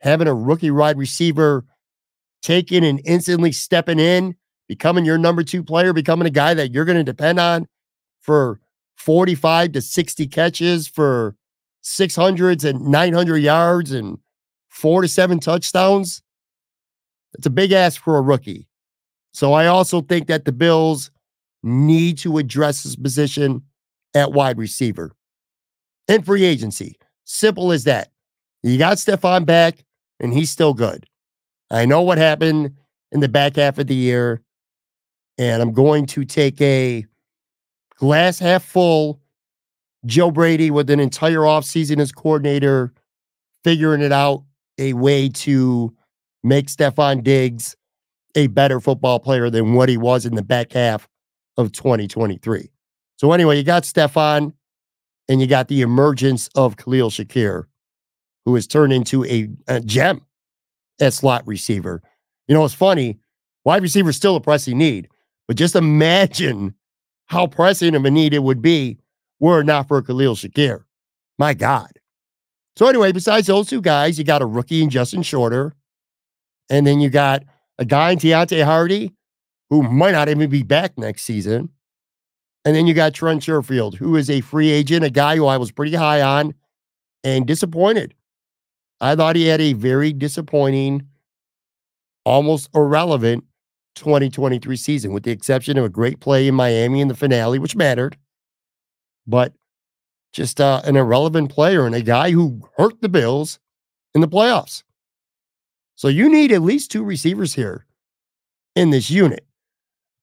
having 0.00 0.28
a 0.28 0.34
rookie 0.34 0.70
wide 0.70 0.98
receiver 0.98 1.64
taking 2.42 2.84
and 2.84 3.00
instantly 3.04 3.50
stepping 3.50 3.98
in, 3.98 4.36
becoming 4.68 5.04
your 5.04 5.18
number 5.18 5.42
two 5.42 5.62
player, 5.64 5.92
becoming 5.92 6.26
a 6.26 6.30
guy 6.30 6.54
that 6.54 6.72
you're 6.72 6.84
going 6.84 6.98
to 6.98 7.04
depend 7.04 7.40
on 7.40 7.66
for 8.20 8.60
45 8.96 9.72
to 9.72 9.80
60 9.80 10.26
catches 10.28 10.86
for 10.86 11.34
600s 11.82 12.64
and 12.68 12.82
900 12.86 13.38
yards 13.38 13.92
and 13.92 14.18
four 14.78 15.02
to 15.02 15.08
seven 15.08 15.40
touchdowns. 15.40 16.22
It's 17.34 17.46
a 17.46 17.50
big 17.50 17.72
ask 17.72 18.00
for 18.00 18.16
a 18.16 18.22
rookie. 18.22 18.68
So 19.32 19.52
I 19.52 19.66
also 19.66 20.00
think 20.00 20.28
that 20.28 20.44
the 20.44 20.52
Bills 20.52 21.10
need 21.64 22.16
to 22.18 22.38
address 22.38 22.84
this 22.84 22.94
position 22.94 23.62
at 24.14 24.32
wide 24.32 24.56
receiver 24.56 25.12
and 26.06 26.24
free 26.24 26.44
agency. 26.44 26.96
Simple 27.24 27.72
as 27.72 27.84
that. 27.84 28.12
You 28.62 28.78
got 28.78 28.98
Stefon 28.98 29.44
back, 29.44 29.84
and 30.20 30.32
he's 30.32 30.50
still 30.50 30.74
good. 30.74 31.06
I 31.70 31.84
know 31.84 32.02
what 32.02 32.18
happened 32.18 32.74
in 33.10 33.20
the 33.20 33.28
back 33.28 33.56
half 33.56 33.78
of 33.78 33.88
the 33.88 33.94
year, 33.94 34.40
and 35.36 35.60
I'm 35.60 35.72
going 35.72 36.06
to 36.06 36.24
take 36.24 36.60
a 36.60 37.04
glass 37.96 38.38
half 38.38 38.64
full 38.64 39.20
Joe 40.06 40.30
Brady 40.30 40.70
with 40.70 40.88
an 40.88 41.00
entire 41.00 41.40
offseason 41.40 42.00
as 42.00 42.12
coordinator, 42.12 42.92
figuring 43.64 44.00
it 44.00 44.12
out 44.12 44.44
a 44.78 44.92
way 44.94 45.28
to 45.28 45.94
make 46.42 46.68
Stefon 46.68 47.22
Diggs 47.22 47.76
a 48.34 48.46
better 48.48 48.80
football 48.80 49.18
player 49.18 49.50
than 49.50 49.74
what 49.74 49.88
he 49.88 49.96
was 49.96 50.24
in 50.24 50.34
the 50.34 50.42
back 50.42 50.72
half 50.72 51.08
of 51.56 51.72
2023. 51.72 52.70
So, 53.16 53.32
anyway, 53.32 53.56
you 53.56 53.64
got 53.64 53.82
Stefon 53.82 54.52
and 55.28 55.40
you 55.40 55.46
got 55.46 55.68
the 55.68 55.82
emergence 55.82 56.48
of 56.54 56.76
Khalil 56.76 57.10
Shakir, 57.10 57.64
who 58.44 58.54
has 58.54 58.66
turned 58.66 58.92
into 58.92 59.24
a, 59.24 59.48
a 59.66 59.80
gem 59.80 60.20
at 61.00 61.12
slot 61.12 61.46
receiver. 61.46 62.02
You 62.46 62.54
know, 62.54 62.64
it's 62.64 62.74
funny, 62.74 63.18
wide 63.64 63.82
receiver 63.82 64.10
is 64.10 64.16
still 64.16 64.36
a 64.36 64.40
pressing 64.40 64.78
need, 64.78 65.08
but 65.46 65.56
just 65.56 65.76
imagine 65.76 66.74
how 67.26 67.46
pressing 67.46 67.94
of 67.94 68.04
a 68.04 68.10
need 68.10 68.32
it 68.32 68.42
would 68.42 68.62
be 68.62 68.98
were 69.40 69.60
it 69.60 69.64
not 69.64 69.88
for 69.88 70.00
Khalil 70.00 70.34
Shakir. 70.34 70.84
My 71.38 71.54
God. 71.54 71.90
So, 72.78 72.86
anyway, 72.86 73.10
besides 73.10 73.48
those 73.48 73.68
two 73.68 73.80
guys, 73.80 74.18
you 74.18 74.24
got 74.24 74.40
a 74.40 74.46
rookie 74.46 74.84
in 74.84 74.88
Justin 74.88 75.24
Shorter. 75.24 75.74
And 76.70 76.86
then 76.86 77.00
you 77.00 77.10
got 77.10 77.42
a 77.76 77.84
guy 77.84 78.12
in 78.12 78.20
Deonte 78.20 78.62
Harty 78.62 79.12
who 79.68 79.82
might 79.82 80.12
not 80.12 80.28
even 80.28 80.48
be 80.48 80.62
back 80.62 80.96
next 80.96 81.22
season. 81.22 81.70
And 82.64 82.76
then 82.76 82.86
you 82.86 82.94
got 82.94 83.14
Trent 83.14 83.42
Sherfield, 83.42 83.96
who 83.96 84.14
is 84.14 84.30
a 84.30 84.42
free 84.42 84.70
agent, 84.70 85.04
a 85.04 85.10
guy 85.10 85.34
who 85.34 85.46
I 85.46 85.56
was 85.56 85.72
pretty 85.72 85.96
high 85.96 86.22
on 86.22 86.54
and 87.24 87.48
disappointed. 87.48 88.14
I 89.00 89.16
thought 89.16 89.34
he 89.34 89.48
had 89.48 89.60
a 89.60 89.72
very 89.72 90.12
disappointing, 90.12 91.08
almost 92.24 92.68
irrelevant 92.76 93.42
2023 93.96 94.76
season, 94.76 95.12
with 95.12 95.24
the 95.24 95.32
exception 95.32 95.78
of 95.78 95.84
a 95.84 95.88
great 95.88 96.20
play 96.20 96.46
in 96.46 96.54
Miami 96.54 97.00
in 97.00 97.08
the 97.08 97.16
finale, 97.16 97.58
which 97.58 97.74
mattered. 97.74 98.16
But 99.26 99.52
just 100.32 100.60
uh, 100.60 100.80
an 100.84 100.96
irrelevant 100.96 101.50
player 101.50 101.86
and 101.86 101.94
a 101.94 102.02
guy 102.02 102.30
who 102.30 102.60
hurt 102.76 103.00
the 103.00 103.08
Bills 103.08 103.58
in 104.14 104.20
the 104.20 104.28
playoffs. 104.28 104.82
So 105.94 106.08
you 106.08 106.28
need 106.28 106.52
at 106.52 106.62
least 106.62 106.90
two 106.90 107.02
receivers 107.02 107.54
here 107.54 107.86
in 108.76 108.90
this 108.90 109.10
unit. 109.10 109.44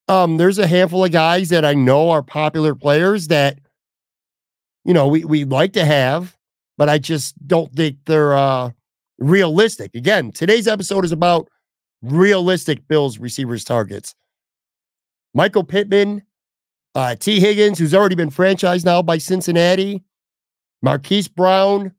Um, 0.08 0.38
there's 0.38 0.60
a 0.60 0.68
handful 0.68 1.04
of 1.04 1.12
guys 1.12 1.50
that 1.50 1.66
I 1.66 1.74
know 1.74 2.12
are 2.12 2.22
popular 2.22 2.76
players 2.76 3.28
that, 3.28 3.60
you 4.84 4.94
know, 4.94 5.08
we 5.08 5.26
we 5.26 5.44
like 5.46 5.74
to 5.74 5.84
have, 5.84 6.38
but 6.78 6.90
I 6.90 7.00
just 7.00 7.36
don't 7.48 7.74
think 7.74 7.98
they're 8.06 8.36
uh 8.36 8.72
realistic. 9.18 9.96
Again, 9.96 10.32
today's 10.32 10.68
episode 10.68 11.06
is 11.06 11.12
about 11.12 11.50
realistic 12.02 12.88
Bills 12.88 13.18
receivers 13.18 13.64
targets. 13.64 14.14
Michael 15.34 15.64
Pittman, 15.64 16.22
uh, 16.96 17.16
Tee 17.16 17.40
Higgins, 17.40 17.78
who's 17.78 17.94
already 17.94 18.16
been 18.16 18.32
franchised 18.32 18.86
now 18.86 19.02
by 19.02 19.18
Cincinnati, 19.18 20.04
Marquise 20.82 21.28
Brown, 21.28 21.94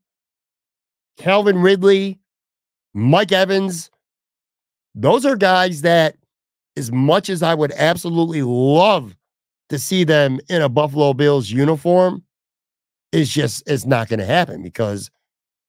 Calvin 1.17 1.59
Ridley, 1.59 2.19
Mike 2.93 3.31
Evans. 3.31 3.91
Those 4.95 5.25
are 5.25 5.35
guys 5.35 5.83
that, 5.83 6.17
as 6.75 6.91
much 6.91 7.29
as 7.29 7.43
I 7.43 7.53
would 7.53 7.71
absolutely 7.73 8.41
love 8.41 9.15
to 9.69 9.77
see 9.77 10.03
them 10.03 10.39
in 10.49 10.61
a 10.61 10.69
Buffalo 10.69 11.13
Bills 11.13 11.51
uniform, 11.51 12.23
is 13.11 13.29
just 13.29 13.63
it's 13.67 13.85
not 13.85 14.09
going 14.09 14.19
to 14.19 14.25
happen 14.25 14.63
because, 14.63 15.11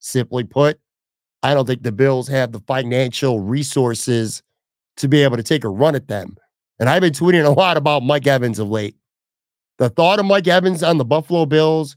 simply 0.01 0.45
put, 0.45 0.81
I 1.43 1.55
don't 1.55 1.67
think 1.67 1.83
the 1.83 1.93
Bills 1.93 2.29
have 2.29 2.53
the 2.53 2.61
financial 2.61 3.41
resources 3.41 4.43
to 4.97 5.09
be 5.09 5.23
able 5.23 5.37
to 5.37 5.43
take 5.43 5.65
a 5.65 5.69
run 5.69 5.95
at 5.95 6.09
them. 6.09 6.37
And 6.81 6.89
I've 6.89 7.03
been 7.03 7.13
tweeting 7.13 7.45
a 7.45 7.51
lot 7.51 7.77
about 7.77 8.03
Mike 8.03 8.27
Evans 8.27 8.59
of 8.59 8.69
late. 8.69 8.97
The 9.79 9.89
thought 9.89 10.19
of 10.19 10.27
Mike 10.27 10.49
Evans 10.49 10.83
on 10.83 10.99
the 10.99 11.05
Buffalo 11.05 11.47
Bills 11.47 11.97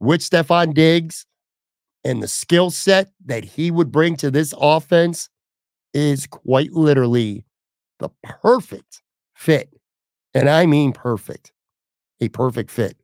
with 0.00 0.20
Stefon 0.20 0.74
Diggs 0.74 1.26
and 2.02 2.22
the 2.22 2.28
skill 2.28 2.70
set 2.70 3.10
that 3.26 3.44
he 3.44 3.70
would 3.70 3.92
bring 3.92 4.16
to 4.16 4.30
this 4.30 4.52
offense 4.58 5.28
is 5.94 6.26
quite 6.26 6.72
literally 6.72 7.44
the 7.98 8.08
perfect 8.22 9.02
fit. 9.34 9.72
And 10.34 10.48
I 10.48 10.66
mean 10.66 10.92
perfect, 10.92 11.52
a 12.20 12.28
perfect 12.28 12.70
fit. 12.70 12.96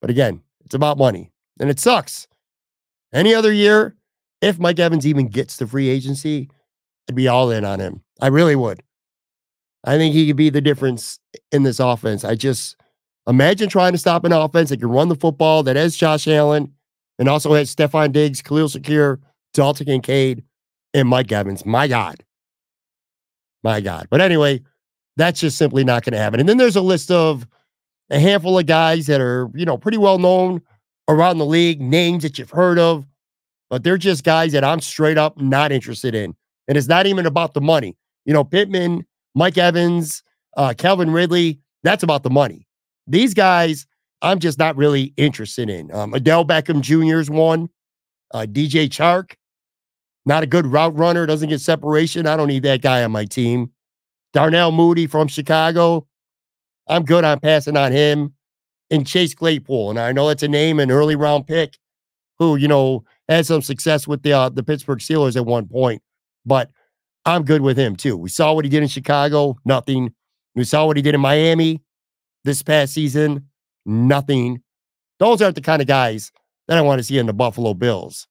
But 0.00 0.10
again, 0.10 0.42
it's 0.64 0.74
about 0.74 0.98
money 0.98 1.30
and 1.60 1.70
it 1.70 1.78
sucks. 1.78 2.26
Any 3.12 3.34
other 3.34 3.52
year, 3.52 3.96
if 4.40 4.58
Mike 4.58 4.78
Evans 4.78 5.06
even 5.06 5.28
gets 5.28 5.56
to 5.58 5.66
free 5.66 5.88
agency, 5.88 6.48
I'd 7.08 7.14
be 7.14 7.28
all 7.28 7.50
in 7.50 7.64
on 7.64 7.80
him. 7.80 8.02
I 8.20 8.28
really 8.28 8.56
would. 8.56 8.82
I 9.84 9.96
think 9.96 10.14
he 10.14 10.26
could 10.26 10.36
be 10.36 10.50
the 10.50 10.60
difference 10.60 11.18
in 11.52 11.62
this 11.62 11.80
offense. 11.80 12.24
I 12.24 12.34
just 12.34 12.76
imagine 13.30 13.68
trying 13.68 13.92
to 13.92 13.98
stop 13.98 14.24
an 14.24 14.32
offense 14.32 14.68
that 14.68 14.80
can 14.80 14.90
run 14.90 15.08
the 15.08 15.14
football 15.14 15.62
that 15.62 15.76
has 15.76 15.96
Josh 15.96 16.28
Allen 16.28 16.72
and 17.18 17.28
also 17.28 17.54
has 17.54 17.74
Stefon 17.74 18.12
Diggs, 18.12 18.42
Khalil 18.42 18.68
Shakir, 18.68 19.18
Dalton 19.54 19.86
Kincaid, 19.86 20.42
and 20.92 21.08
Mike 21.08 21.30
Evans. 21.32 21.64
My 21.64 21.86
God. 21.86 22.22
My 23.62 23.80
God. 23.80 24.08
But 24.10 24.20
anyway, 24.20 24.60
that's 25.16 25.40
just 25.40 25.56
simply 25.56 25.84
not 25.84 26.04
going 26.04 26.12
to 26.12 26.18
happen. 26.18 26.40
And 26.40 26.48
then 26.48 26.56
there's 26.56 26.76
a 26.76 26.82
list 26.82 27.10
of 27.10 27.46
a 28.10 28.18
handful 28.18 28.58
of 28.58 28.66
guys 28.66 29.06
that 29.06 29.20
are, 29.20 29.48
you 29.54 29.64
know, 29.64 29.76
pretty 29.76 29.98
well 29.98 30.18
known 30.18 30.60
around 31.08 31.38
the 31.38 31.46
league, 31.46 31.80
names 31.80 32.22
that 32.22 32.38
you've 32.38 32.50
heard 32.50 32.78
of, 32.78 33.06
but 33.68 33.84
they're 33.84 33.98
just 33.98 34.24
guys 34.24 34.52
that 34.52 34.64
I'm 34.64 34.80
straight 34.80 35.18
up 35.18 35.40
not 35.40 35.72
interested 35.72 36.14
in. 36.14 36.34
And 36.68 36.76
it's 36.76 36.88
not 36.88 37.06
even 37.06 37.26
about 37.26 37.54
the 37.54 37.60
money. 37.60 37.96
You 38.24 38.32
know, 38.32 38.44
Pittman, 38.44 39.04
Mike 39.34 39.58
Evans, 39.58 40.22
uh, 40.56 40.74
Calvin 40.76 41.10
Ridley, 41.10 41.60
that's 41.82 42.02
about 42.02 42.22
the 42.22 42.30
money. 42.30 42.66
These 43.06 43.34
guys, 43.34 43.86
I'm 44.22 44.38
just 44.38 44.58
not 44.58 44.76
really 44.76 45.12
interested 45.16 45.70
in. 45.70 45.92
Um, 45.94 46.14
Odell 46.14 46.44
Beckham 46.44 46.80
Jr.'s 46.80 47.30
one. 47.30 47.68
Uh, 48.32 48.46
DJ 48.48 48.88
Chark, 48.88 49.32
not 50.24 50.44
a 50.44 50.46
good 50.46 50.66
route 50.66 50.96
runner, 50.96 51.26
doesn't 51.26 51.48
get 51.48 51.60
separation. 51.60 52.26
I 52.26 52.36
don't 52.36 52.46
need 52.46 52.62
that 52.62 52.80
guy 52.80 53.02
on 53.02 53.10
my 53.10 53.24
team. 53.24 53.72
Darnell 54.32 54.70
Mooney 54.70 55.06
from 55.06 55.26
Chicago. 55.26 56.06
I'm 56.86 57.04
good 57.04 57.24
on 57.24 57.40
passing 57.40 57.76
on 57.76 57.92
him. 57.92 58.34
And 58.92 59.06
Chase 59.06 59.34
Claypool. 59.34 59.90
And 59.90 59.98
I 60.00 60.12
know 60.12 60.28
that's 60.28 60.42
a 60.42 60.48
name, 60.48 60.80
an 60.80 60.90
early 60.90 61.14
round 61.16 61.46
pick 61.46 61.78
who, 62.38 62.56
you 62.56 62.66
know, 62.66 63.04
had 63.28 63.46
some 63.46 63.62
success 63.62 64.08
with 64.08 64.22
the 64.22 64.32
uh, 64.32 64.48
the 64.48 64.64
Pittsburgh 64.64 64.98
Steelers 64.98 65.36
at 65.36 65.46
one 65.46 65.68
point. 65.68 66.02
But 66.44 66.70
I'm 67.24 67.44
good 67.44 67.62
with 67.62 67.76
him 67.76 67.94
too. 67.94 68.16
We 68.16 68.28
saw 68.28 68.52
what 68.52 68.64
he 68.64 68.68
did 68.68 68.82
in 68.82 68.88
Chicago, 68.88 69.56
nothing. 69.64 70.12
We 70.56 70.64
saw 70.64 70.86
what 70.86 70.96
he 70.96 71.02
did 71.02 71.14
in 71.14 71.20
Miami 71.20 71.80
this 72.44 72.62
past 72.62 72.94
season, 72.94 73.48
nothing. 73.84 74.62
Those 75.18 75.42
aren't 75.42 75.54
the 75.54 75.60
kind 75.60 75.82
of 75.82 75.88
guys 75.88 76.32
that 76.68 76.78
I 76.78 76.82
want 76.82 76.98
to 76.98 77.04
see 77.04 77.18
in 77.18 77.26
the 77.26 77.32
Buffalo 77.32 77.74
Bills. 77.74 78.26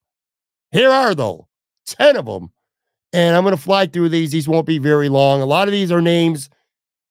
Here 0.71 0.89
are, 0.89 1.15
though, 1.15 1.47
10 1.87 2.15
of 2.15 2.25
them. 2.25 2.51
And 3.11 3.35
I'm 3.35 3.43
going 3.43 3.55
to 3.55 3.61
fly 3.61 3.87
through 3.87 4.09
these. 4.09 4.31
These 4.31 4.47
won't 4.47 4.67
be 4.67 4.77
very 4.77 5.09
long. 5.09 5.41
A 5.41 5.45
lot 5.45 5.67
of 5.67 5.71
these 5.71 5.91
are 5.91 6.01
names 6.01 6.49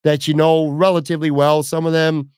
that 0.05 0.29
you 0.29 0.35
know 0.35 0.69
relatively 0.69 1.31
well. 1.31 1.63
Some 1.63 1.87
of 1.87 1.93
them 1.93 2.31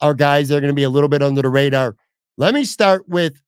are 0.00 0.14
guys 0.14 0.48
that 0.48 0.56
are 0.56 0.60
going 0.60 0.70
to 0.70 0.74
be 0.74 0.84
a 0.84 0.90
little 0.90 1.08
bit 1.08 1.22
under 1.22 1.42
the 1.42 1.48
radar. 1.48 1.96
Let 2.36 2.54
me 2.54 2.64
start 2.64 3.08
with, 3.08 3.42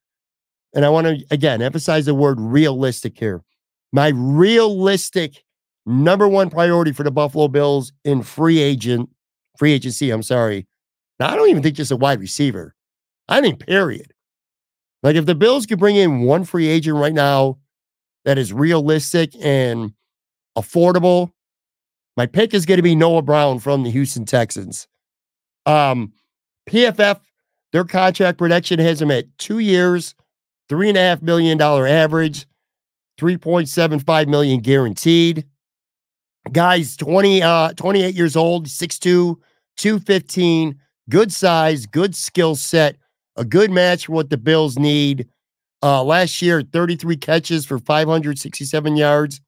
and 0.74 0.84
I 0.84 0.88
want 0.88 1.06
to 1.06 1.24
again 1.30 1.62
emphasize 1.62 2.06
the 2.06 2.14
word 2.14 2.40
realistic 2.40 3.16
here. 3.16 3.42
My 3.92 4.08
realistic 4.08 5.44
number 5.86 6.28
one 6.28 6.50
priority 6.50 6.92
for 6.92 7.04
the 7.04 7.10
Buffalo 7.10 7.48
Bills 7.48 7.92
in 8.04 8.22
free 8.22 8.58
agent, 8.58 9.08
free 9.60 9.72
agency, 9.72 10.10
I'm 10.10 10.22
sorry. 10.22 10.66
Now, 11.20 11.28
I 11.28 11.36
don't 11.36 11.50
even 11.50 11.62
think 11.62 11.76
just 11.76 11.92
a 11.92 11.96
wide 11.96 12.18
receiver. 12.18 12.74
I 13.28 13.42
think 13.42 13.64
period. 13.64 14.12
Like 15.02 15.16
if 15.16 15.26
the 15.26 15.34
Bills 15.34 15.66
could 15.66 15.78
bring 15.78 15.96
in 15.96 16.22
one 16.22 16.44
free 16.44 16.66
agent 16.66 16.96
right 16.96 17.12
now 17.12 17.58
that 18.24 18.38
is 18.38 18.54
realistic 18.54 19.34
and 19.38 19.92
affordable, 20.56 21.30
my 22.16 22.24
pick 22.24 22.54
is 22.54 22.64
going 22.64 22.78
to 22.78 22.82
be 22.82 22.94
Noah 22.94 23.20
Brown 23.20 23.58
from 23.58 23.82
the 23.82 23.90
Houston 23.90 24.24
Texans. 24.24 24.88
Um, 25.66 26.14
PFF, 26.68 27.20
their 27.72 27.84
contract 27.84 28.38
protection 28.38 28.78
has 28.78 29.00
him 29.00 29.10
at 29.10 29.26
two 29.36 29.58
years, 29.58 30.14
three 30.70 30.88
and 30.88 30.96
a 30.96 31.02
half 31.02 31.20
million 31.20 31.58
dollar 31.58 31.86
average, 31.86 32.46
3.75 33.18 34.26
million 34.26 34.60
guaranteed. 34.60 35.44
Guys, 36.50 36.96
20, 36.96 37.42
uh, 37.42 37.74
28 37.74 38.14
years 38.14 38.36
old, 38.36 38.66
6'2, 38.66 39.36
215, 39.80 40.78
good 41.08 41.32
size, 41.32 41.86
good 41.86 42.14
skill 42.14 42.54
set, 42.54 42.96
a 43.36 43.44
good 43.46 43.70
match 43.70 44.06
for 44.06 44.12
what 44.12 44.28
the 44.28 44.36
Bills 44.36 44.78
need. 44.78 45.26
Uh, 45.82 46.04
last 46.04 46.42
year, 46.42 46.60
33 46.60 47.16
catches 47.16 47.64
for 47.64 47.78
567 47.78 48.96
yards, 48.96 49.40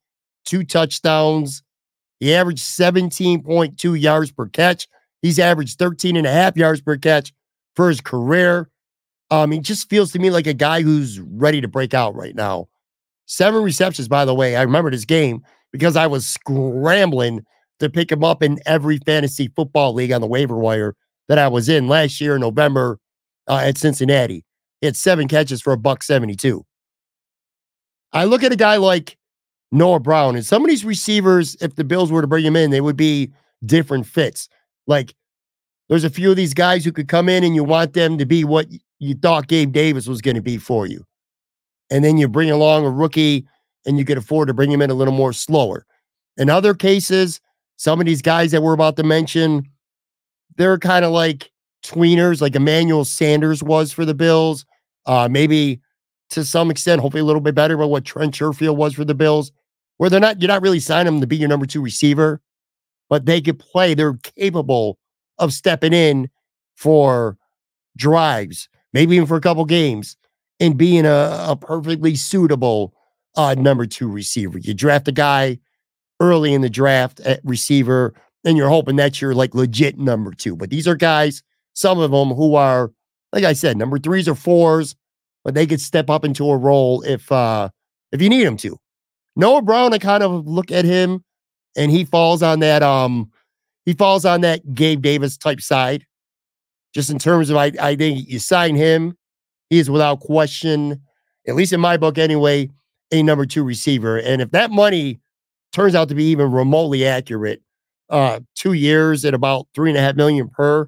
two 0.43 0.63
touchdowns. 0.63 1.61
He 2.19 2.33
averaged 2.33 2.63
17.2 2.63 4.01
yards 4.01 4.31
per 4.31 4.47
catch. 4.47 4.87
He's 5.21 5.37
averaged 5.37 5.77
13 5.77 6.15
and 6.15 6.25
a 6.25 6.31
half 6.31 6.57
yards 6.57 6.81
per 6.81 6.97
catch 6.97 7.31
for 7.75 7.89
his 7.89 8.01
career. 8.01 8.69
Um, 9.29 9.51
he 9.51 9.59
just 9.59 9.87
feels 9.87 10.11
to 10.13 10.19
me 10.19 10.31
like 10.31 10.47
a 10.47 10.53
guy 10.53 10.81
who's 10.81 11.19
ready 11.19 11.61
to 11.61 11.67
break 11.67 11.93
out 11.93 12.15
right 12.15 12.35
now. 12.35 12.69
Seven 13.27 13.61
receptions, 13.61 14.07
by 14.07 14.25
the 14.25 14.33
way. 14.33 14.55
I 14.55 14.63
remember 14.63 14.89
this 14.89 15.05
game 15.05 15.43
because 15.71 15.95
I 15.95 16.07
was 16.07 16.25
scrambling 16.25 17.45
to 17.83 17.89
pick 17.89 18.11
him 18.11 18.23
up 18.23 18.41
in 18.41 18.59
every 18.65 18.97
fantasy 18.99 19.49
football 19.55 19.93
league 19.93 20.11
on 20.11 20.21
the 20.21 20.27
waiver 20.27 20.57
wire 20.57 20.95
that 21.27 21.37
I 21.37 21.47
was 21.47 21.69
in 21.69 21.87
last 21.87 22.19
year 22.19 22.35
in 22.35 22.41
November 22.41 22.99
uh, 23.47 23.57
at 23.57 23.77
Cincinnati. 23.77 24.43
He 24.81 24.87
had 24.87 24.97
seven 24.97 25.27
catches 25.27 25.61
for 25.61 25.73
a 25.73 25.77
buck 25.77 26.03
72. 26.03 26.65
I 28.11 28.25
look 28.25 28.43
at 28.43 28.51
a 28.51 28.57
guy 28.57 28.77
like 28.77 29.17
Noah 29.71 29.99
Brown 29.99 30.35
and 30.35 30.45
some 30.45 30.63
of 30.63 30.69
these 30.69 30.85
receivers, 30.85 31.55
if 31.61 31.75
the 31.75 31.83
Bills 31.83 32.11
were 32.11 32.21
to 32.21 32.27
bring 32.27 32.45
him 32.45 32.55
in, 32.55 32.69
they 32.69 32.81
would 32.81 32.97
be 32.97 33.31
different 33.65 34.05
fits. 34.05 34.49
Like 34.85 35.15
there's 35.89 36.03
a 36.03 36.09
few 36.09 36.29
of 36.29 36.35
these 36.35 36.53
guys 36.53 36.85
who 36.85 36.91
could 36.91 37.07
come 37.07 37.27
in 37.27 37.43
and 37.43 37.55
you 37.55 37.63
want 37.63 37.93
them 37.93 38.17
to 38.17 38.25
be 38.25 38.43
what 38.43 38.67
you 38.99 39.15
thought 39.15 39.47
Gabe 39.47 39.71
Davis 39.71 40.07
was 40.07 40.21
going 40.21 40.35
to 40.35 40.41
be 40.41 40.57
for 40.57 40.85
you. 40.85 41.05
And 41.89 42.03
then 42.03 42.17
you 42.17 42.27
bring 42.27 42.51
along 42.51 42.85
a 42.85 42.89
rookie 42.89 43.45
and 43.85 43.97
you 43.97 44.05
could 44.05 44.17
afford 44.17 44.47
to 44.47 44.53
bring 44.53 44.71
him 44.71 44.81
in 44.81 44.89
a 44.89 44.95
little 44.95 45.13
more 45.13 45.33
slower. 45.33 45.85
In 46.37 46.49
other 46.49 46.73
cases, 46.73 47.41
some 47.83 47.99
of 47.99 48.05
these 48.05 48.21
guys 48.21 48.51
that 48.51 48.63
we're 48.63 48.71
about 48.71 48.95
to 48.95 49.03
mention, 49.03 49.67
they're 50.55 50.77
kind 50.77 51.03
of 51.03 51.11
like 51.11 51.51
tweeners, 51.85 52.39
like 52.39 52.55
Emmanuel 52.55 53.03
Sanders 53.03 53.61
was 53.61 53.91
for 53.91 54.05
the 54.05 54.13
Bills. 54.13 54.65
Uh, 55.05 55.27
maybe 55.29 55.81
to 56.29 56.45
some 56.45 56.71
extent, 56.71 57.01
hopefully 57.01 57.19
a 57.19 57.25
little 57.25 57.41
bit 57.41 57.55
better 57.55 57.75
but 57.75 57.89
what 57.89 58.05
Trent 58.05 58.35
Sherfield 58.35 58.77
was 58.77 58.93
for 58.93 59.03
the 59.03 59.13
Bills, 59.13 59.51
where 59.97 60.09
they're 60.09 60.21
not, 60.21 60.41
you're 60.41 60.47
not 60.47 60.61
really 60.61 60.79
signing 60.79 61.11
them 61.11 61.19
to 61.19 61.27
be 61.27 61.35
your 61.35 61.49
number 61.49 61.65
two 61.65 61.81
receiver, 61.81 62.39
but 63.09 63.25
they 63.25 63.41
could 63.41 63.59
play. 63.59 63.93
They're 63.93 64.17
capable 64.37 64.97
of 65.37 65.51
stepping 65.51 65.91
in 65.91 66.29
for 66.77 67.37
drives, 67.97 68.69
maybe 68.93 69.17
even 69.17 69.27
for 69.27 69.35
a 69.35 69.41
couple 69.41 69.65
games, 69.65 70.15
and 70.61 70.77
being 70.77 71.05
a, 71.05 71.47
a 71.49 71.57
perfectly 71.59 72.15
suitable 72.15 72.93
uh, 73.35 73.55
number 73.55 73.85
two 73.85 74.07
receiver. 74.07 74.57
You 74.57 74.73
draft 74.73 75.09
a 75.09 75.11
guy 75.11 75.59
early 76.23 76.53
in 76.53 76.61
the 76.61 76.69
draft 76.69 77.19
at 77.21 77.41
receiver, 77.43 78.13
and 78.45 78.57
you're 78.57 78.69
hoping 78.69 78.95
that's 78.95 79.21
your 79.21 79.35
like 79.35 79.53
legit 79.53 79.97
number 79.97 80.31
two. 80.31 80.55
But 80.55 80.69
these 80.69 80.87
are 80.87 80.95
guys, 80.95 81.43
some 81.73 81.99
of 81.99 82.11
them 82.11 82.29
who 82.29 82.55
are, 82.55 82.91
like 83.33 83.43
I 83.43 83.51
said, 83.51 83.77
number 83.77 83.99
threes 83.99 84.29
or 84.29 84.35
fours, 84.35 84.95
but 85.43 85.53
they 85.53 85.67
could 85.67 85.81
step 85.81 86.09
up 86.09 86.23
into 86.23 86.49
a 86.49 86.57
role 86.57 87.01
if 87.01 87.29
uh 87.31 87.69
if 88.13 88.21
you 88.21 88.29
need 88.29 88.45
them 88.45 88.57
to. 88.57 88.77
Noah 89.35 89.61
Brown, 89.61 89.93
I 89.93 89.97
kind 89.97 90.23
of 90.23 90.47
look 90.47 90.71
at 90.71 90.85
him 90.85 91.23
and 91.75 91.91
he 91.91 92.05
falls 92.05 92.41
on 92.41 92.59
that 92.59 92.81
um 92.81 93.29
he 93.85 93.93
falls 93.93 94.23
on 94.23 94.41
that 94.41 94.73
Gabe 94.73 95.01
Davis 95.01 95.37
type 95.37 95.59
side. 95.59 96.05
Just 96.93 97.09
in 97.09 97.19
terms 97.19 97.49
of 97.49 97.57
I, 97.57 97.71
I 97.81 97.95
think 97.97 98.29
you 98.29 98.39
sign 98.39 98.75
him, 98.75 99.17
he 99.69 99.79
is 99.79 99.89
without 99.89 100.21
question, 100.21 101.01
at 101.47 101.55
least 101.55 101.73
in 101.73 101.81
my 101.81 101.97
book 101.97 102.17
anyway, 102.17 102.69
a 103.11 103.23
number 103.23 103.45
two 103.45 103.63
receiver. 103.63 104.19
And 104.19 104.41
if 104.41 104.51
that 104.51 104.71
money 104.71 105.19
turns 105.73 105.95
out 105.95 106.09
to 106.09 106.15
be 106.15 106.25
even 106.25 106.51
remotely 106.51 107.05
accurate, 107.05 107.61
uh, 108.09 108.39
two 108.55 108.73
years 108.73 109.25
at 109.25 109.33
about 109.33 109.67
three 109.73 109.89
and 109.89 109.97
a 109.97 110.01
half 110.01 110.15
million 110.15 110.49
per, 110.49 110.87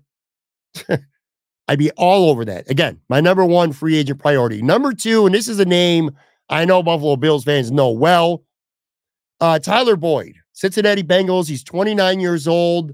I'd 1.67 1.79
be 1.79 1.91
all 1.91 2.29
over 2.29 2.45
that. 2.45 2.69
Again, 2.69 3.01
my 3.09 3.19
number 3.19 3.43
one 3.43 3.73
free 3.73 3.97
agent 3.97 4.19
priority. 4.19 4.61
Number 4.61 4.93
two, 4.93 5.25
and 5.25 5.33
this 5.33 5.47
is 5.47 5.59
a 5.59 5.65
name 5.65 6.11
I 6.49 6.65
know 6.65 6.83
Buffalo 6.83 7.15
Bills 7.15 7.43
fans 7.43 7.71
know 7.71 7.89
well. 7.89 8.43
Uh, 9.41 9.59
Tyler 9.59 9.95
Boyd, 9.95 10.35
Cincinnati 10.53 11.03
Bengals. 11.03 11.49
He's 11.49 11.63
29 11.63 12.19
years 12.19 12.47
old. 12.47 12.93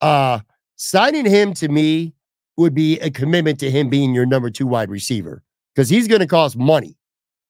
Uh, 0.00 0.40
signing 0.76 1.24
him 1.24 1.54
to 1.54 1.68
me 1.68 2.12
would 2.56 2.74
be 2.74 2.98
a 3.00 3.10
commitment 3.10 3.58
to 3.60 3.70
him 3.70 3.88
being 3.88 4.14
your 4.14 4.26
number 4.26 4.50
two 4.50 4.66
wide 4.66 4.90
receiver 4.90 5.42
because 5.74 5.88
he's 5.88 6.06
going 6.06 6.20
to 6.20 6.26
cost 6.26 6.56
money. 6.56 6.96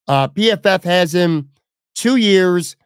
Uh, 0.07 0.29
PFF 0.29 0.85
has 0.85 1.15
him 1.15 1.51
two 1.95 2.17
years, 2.17 2.77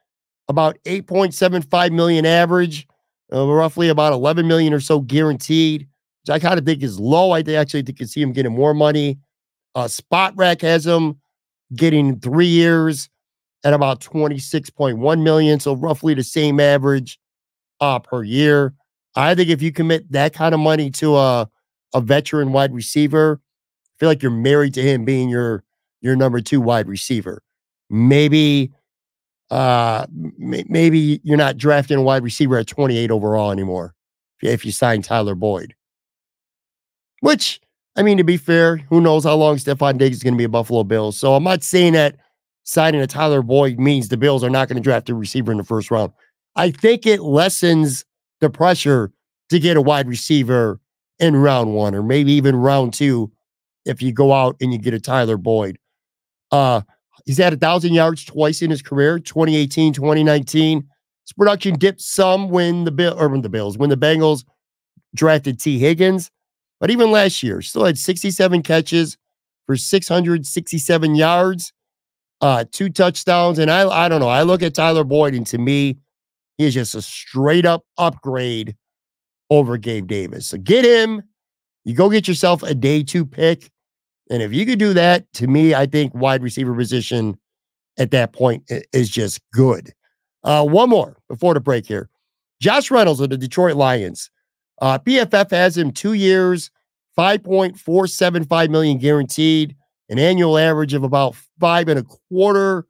about 0.48 0.78
8.75 0.85 1.92
million 1.92 2.26
average, 2.26 2.87
uh, 3.33 3.46
roughly 3.46 3.88
about 3.88 4.12
11 4.12 4.46
million 4.46 4.72
or 4.72 4.80
so 4.80 5.00
guaranteed, 5.00 5.88
which 6.22 6.30
I 6.30 6.38
kind 6.38 6.59
of 6.59 6.66
think 6.66 6.83
is 6.83 7.00
low. 7.00 7.33
I 7.33 7.40
actually 7.40 7.83
think 7.83 8.00
you 8.00 8.07
see 8.07 8.22
him 8.22 8.33
getting 8.33 8.52
more 8.52 8.74
money. 8.74 9.18
Uh, 9.74 9.85
Spotrac 9.85 10.61
has 10.62 10.87
him 10.87 11.18
getting 11.74 12.20
three 12.20 12.46
years 12.46 13.09
at 13.64 13.72
about 13.72 14.00
26.1 14.00 15.22
million, 15.22 15.59
so 15.59 15.74
roughly 15.74 16.14
the 16.14 16.22
same 16.22 16.61
average 16.61 17.18
uh, 17.80 17.98
per 17.98 18.22
year. 18.22 18.74
I 19.16 19.35
think 19.35 19.48
if 19.48 19.62
you 19.62 19.72
commit 19.72 20.11
that 20.12 20.35
kind 20.35 20.54
of 20.54 20.61
money 20.61 20.90
to 20.92 21.16
a 21.16 21.48
a 21.94 22.00
veteran 22.00 22.52
wide 22.52 22.74
receiver, 22.74 23.40
I 23.40 23.94
feel 23.98 24.09
like 24.09 24.20
you're 24.20 24.33
married 24.33 24.74
to 24.74 24.83
him 24.83 25.04
being 25.04 25.28
your 25.28 25.62
your 26.00 26.16
number 26.16 26.40
two 26.40 26.61
wide 26.61 26.88
receiver. 26.88 27.42
Maybe 27.88 28.72
uh 29.54 30.06
maybe 30.10 31.20
you're 31.22 31.36
not 31.36 31.56
drafting 31.56 31.98
a 31.98 32.02
wide 32.02 32.24
receiver 32.24 32.58
at 32.58 32.66
28 32.66 33.12
overall 33.12 33.52
anymore 33.52 33.94
if 34.42 34.64
you 34.64 34.72
sign 34.72 35.00
Tyler 35.00 35.36
Boyd. 35.36 35.74
Which 37.20 37.60
I 37.96 38.02
mean, 38.02 38.18
to 38.18 38.24
be 38.24 38.36
fair, 38.36 38.78
who 38.78 39.00
knows 39.00 39.22
how 39.22 39.36
long 39.36 39.56
Stefon 39.56 39.98
Diggs 39.98 40.16
is 40.16 40.22
going 40.24 40.34
to 40.34 40.38
be 40.38 40.44
a 40.44 40.48
Buffalo 40.48 40.82
Bills. 40.82 41.16
So 41.16 41.34
I'm 41.34 41.44
not 41.44 41.62
saying 41.62 41.92
that 41.92 42.16
signing 42.64 43.00
a 43.00 43.06
Tyler 43.06 43.42
Boyd 43.42 43.78
means 43.78 44.08
the 44.08 44.16
Bills 44.16 44.42
are 44.42 44.50
not 44.50 44.68
going 44.68 44.76
to 44.76 44.82
draft 44.82 45.08
a 45.08 45.14
receiver 45.14 45.52
in 45.52 45.58
the 45.58 45.64
first 45.64 45.90
round. 45.90 46.12
I 46.56 46.70
think 46.70 47.06
it 47.06 47.22
lessens 47.22 48.04
the 48.40 48.50
pressure 48.50 49.12
to 49.50 49.60
get 49.60 49.76
a 49.76 49.80
wide 49.80 50.08
receiver 50.08 50.80
in 51.20 51.36
round 51.36 51.74
one 51.74 51.94
or 51.94 52.02
maybe 52.02 52.32
even 52.32 52.56
round 52.56 52.92
two 52.92 53.30
if 53.84 54.02
you 54.02 54.12
go 54.12 54.32
out 54.32 54.56
and 54.60 54.72
you 54.72 54.78
get 54.78 54.94
a 54.94 55.00
Tyler 55.00 55.36
Boyd. 55.36 55.78
Uh, 56.50 56.80
he's 57.24 57.38
had 57.38 57.52
a 57.52 57.56
thousand 57.56 57.94
yards 57.94 58.24
twice 58.24 58.62
in 58.62 58.70
his 58.70 58.82
career, 58.82 59.18
2018, 59.18 59.92
2019. 59.92 60.78
His 61.24 61.32
production 61.32 61.78
dipped 61.78 62.00
some 62.00 62.50
when 62.50 62.84
the 62.84 62.90
bill 62.90 63.18
or 63.18 63.28
when 63.28 63.42
the 63.42 63.48
Bills, 63.48 63.78
when 63.78 63.90
the 63.90 63.96
Bengals 63.96 64.44
drafted 65.14 65.58
Tee 65.58 65.78
Higgins. 65.78 66.30
But 66.80 66.90
even 66.90 67.10
last 67.10 67.42
year, 67.42 67.62
still 67.62 67.84
had 67.84 67.96
67 67.96 68.62
catches 68.62 69.16
for 69.66 69.76
667 69.76 71.14
yards, 71.14 71.72
uh, 72.40 72.64
two 72.70 72.90
touchdowns. 72.90 73.58
And 73.58 73.70
I, 73.70 73.88
I 73.88 74.08
don't 74.08 74.20
know. 74.20 74.28
I 74.28 74.42
look 74.42 74.62
at 74.62 74.74
Tyler 74.74 75.04
Boyd, 75.04 75.34
and 75.34 75.46
to 75.46 75.58
me, 75.58 75.96
he 76.58 76.66
is 76.66 76.74
just 76.74 76.94
a 76.94 77.02
straight 77.02 77.64
up 77.64 77.84
upgrade 77.96 78.76
over 79.50 79.76
Gabe 79.76 80.06
Davis. 80.06 80.46
So 80.46 80.58
get 80.58 80.84
him. 80.84 81.22
You 81.84 81.94
go 81.94 82.10
get 82.10 82.28
yourself 82.28 82.62
a 82.62 82.74
day 82.74 83.02
two 83.02 83.24
pick. 83.24 83.70
And 84.30 84.42
if 84.42 84.52
you 84.52 84.64
could 84.64 84.78
do 84.78 84.94
that, 84.94 85.30
to 85.34 85.46
me, 85.46 85.74
I 85.74 85.87
think 85.87 86.14
wide 86.14 86.42
receiver 86.42 86.74
position 86.74 87.38
at 87.98 88.10
that 88.10 88.32
point 88.32 88.64
is 88.92 89.10
just 89.10 89.40
good. 89.52 89.92
Uh, 90.42 90.64
one 90.64 90.90
more 90.90 91.16
before 91.28 91.54
the 91.54 91.60
break 91.60 91.87
here. 91.87 92.08
Josh 92.60 92.90
Reynolds 92.90 93.20
of 93.20 93.30
the 93.30 93.38
Detroit 93.38 93.76
Lions. 93.76 94.30
Uh, 94.80 94.98
PFF 94.98 95.50
has 95.50 95.76
him 95.76 95.90
two 95.90 96.14
years, 96.14 96.70
5.475 97.16 98.70
million 98.70 98.98
guaranteed, 98.98 99.76
an 100.08 100.18
annual 100.18 100.58
average 100.58 100.94
of 100.94 101.04
about 101.04 101.34
five 101.60 101.88
and 101.88 101.98
a 101.98 102.02
quarter. 102.02 102.87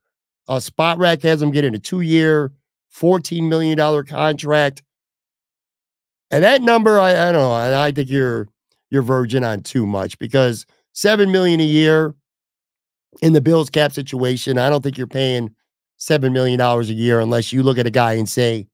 Uh, 0.49 0.57
Spotrac 0.57 1.23
has 1.23 1.43
him 1.43 1.51
getting 1.51 1.75
a 1.75 1.79
two 1.79 2.01
year, 2.01 2.53
$14 2.95 3.49
million 3.49 4.05
contract. 4.05 4.83
And 6.31 6.43
that 6.43 6.63
number, 6.63 6.99
I, 6.99 7.11
I 7.11 7.33
don't 7.33 7.43
know. 7.43 7.53
I, 7.53 7.87
I 7.87 7.93
think 7.93 8.11
you're 8.11 8.49
you're 8.91 9.03
virgin 9.03 9.45
on 9.45 9.63
too 9.63 9.87
much 9.87 10.19
because 10.19 10.67
seven 10.95 11.31
million 11.31 11.61
a 11.61 11.65
year 11.65 12.15
in 13.21 13.35
the 13.35 13.41
Bills 13.41 13.69
cap 13.69 13.93
situation. 13.93 14.59
I 14.59 14.71
don't 14.71 14.83
think 14.83 14.97
you're 14.97 15.07
paying 15.07 15.55
seven 15.99 16.33
million 16.33 16.59
dollars 16.59 16.89
a 16.89 16.95
year 16.95 17.21
unless 17.21 17.53
you 17.53 17.63
look 17.63 17.79
at 17.79 17.87
a 17.87 17.91
guy 17.91 18.15
and 18.15 18.29
say, 18.29 18.67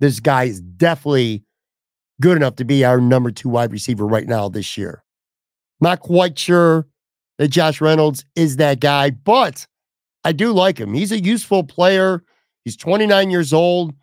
this 0.00 0.18
guy 0.20 0.44
is 0.44 0.60
definitely 0.60 1.44
good 2.20 2.36
enough 2.36 2.56
to 2.56 2.64
be 2.64 2.84
our 2.84 3.00
number 3.00 3.30
two 3.30 3.48
wide 3.48 3.72
receiver 3.72 4.06
right 4.06 4.26
now 4.26 4.48
this 4.48 4.76
year. 4.76 5.02
Not 5.80 6.00
quite 6.00 6.38
sure 6.38 6.86
that 7.38 7.48
Josh 7.48 7.80
Reynolds 7.80 8.24
is 8.36 8.56
that 8.56 8.80
guy, 8.80 9.10
but 9.10 9.66
I 10.24 10.32
do 10.32 10.52
like 10.52 10.78
him. 10.78 10.94
He's 10.94 11.12
a 11.12 11.20
useful 11.20 11.64
player. 11.64 12.22
He's 12.64 12.76
29 12.76 13.30
years 13.30 13.52
old, 13.52 13.94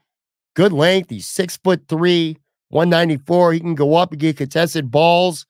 good 0.56 0.72
length. 0.72 1.10
He's 1.10 1.26
six 1.26 1.58
foot 1.58 1.84
three, 1.88 2.38
194. 2.70 3.54
He 3.54 3.60
can 3.60 3.76
go 3.76 3.96
up 3.96 4.12
and 4.12 4.20
get 4.20 4.38
contested 4.38 4.92
balls. 4.92 5.46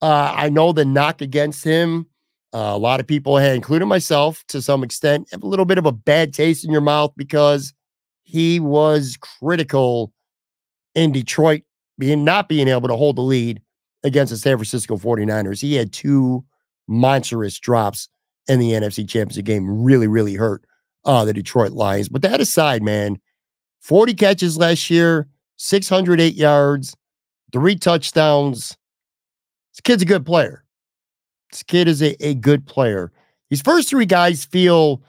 Uh, 0.00 0.32
I 0.34 0.48
know 0.48 0.72
the 0.72 0.84
knock 0.84 1.20
against 1.20 1.64
him. 1.64 2.06
Uh, 2.54 2.72
a 2.72 2.78
lot 2.78 2.98
of 2.98 3.06
people 3.06 3.36
including 3.36 3.88
myself 3.88 4.42
to 4.48 4.62
some 4.62 4.82
extent, 4.82 5.28
have 5.32 5.42
a 5.42 5.46
little 5.46 5.66
bit 5.66 5.76
of 5.76 5.84
a 5.84 5.92
bad 5.92 6.32
taste 6.32 6.64
in 6.64 6.72
your 6.72 6.80
mouth 6.80 7.12
because 7.16 7.74
he 8.22 8.58
was 8.58 9.18
critical 9.20 10.12
in 10.94 11.12
Detroit 11.12 11.62
being 11.98 12.24
not 12.24 12.48
being 12.48 12.68
able 12.68 12.88
to 12.88 12.96
hold 12.96 13.16
the 13.16 13.22
lead 13.22 13.60
against 14.02 14.30
the 14.30 14.36
San 14.36 14.56
Francisco 14.56 14.96
49ers. 14.96 15.60
He 15.60 15.74
had 15.74 15.92
two 15.92 16.44
monstrous 16.86 17.58
drops 17.58 18.08
in 18.48 18.58
the 18.60 18.72
NFC 18.72 19.06
Championship 19.06 19.44
game, 19.44 19.82
really, 19.82 20.06
really 20.06 20.34
hurt 20.34 20.64
uh, 21.04 21.24
the 21.24 21.34
Detroit 21.34 21.72
Lions. 21.72 22.08
But 22.08 22.22
that 22.22 22.40
aside, 22.40 22.82
man, 22.82 23.18
40 23.80 24.14
catches 24.14 24.56
last 24.56 24.88
year, 24.88 25.28
608 25.56 26.34
yards, 26.34 26.96
three 27.52 27.76
touchdowns. 27.76 28.76
This 29.78 29.92
kid's 29.92 30.02
a 30.02 30.06
good 30.06 30.26
player. 30.26 30.64
This 31.52 31.62
kid 31.62 31.86
is 31.86 32.02
a, 32.02 32.16
a 32.24 32.34
good 32.34 32.66
player. 32.66 33.12
These 33.48 33.62
first 33.62 33.88
three 33.88 34.06
guys 34.06 34.44
feel 34.44 35.00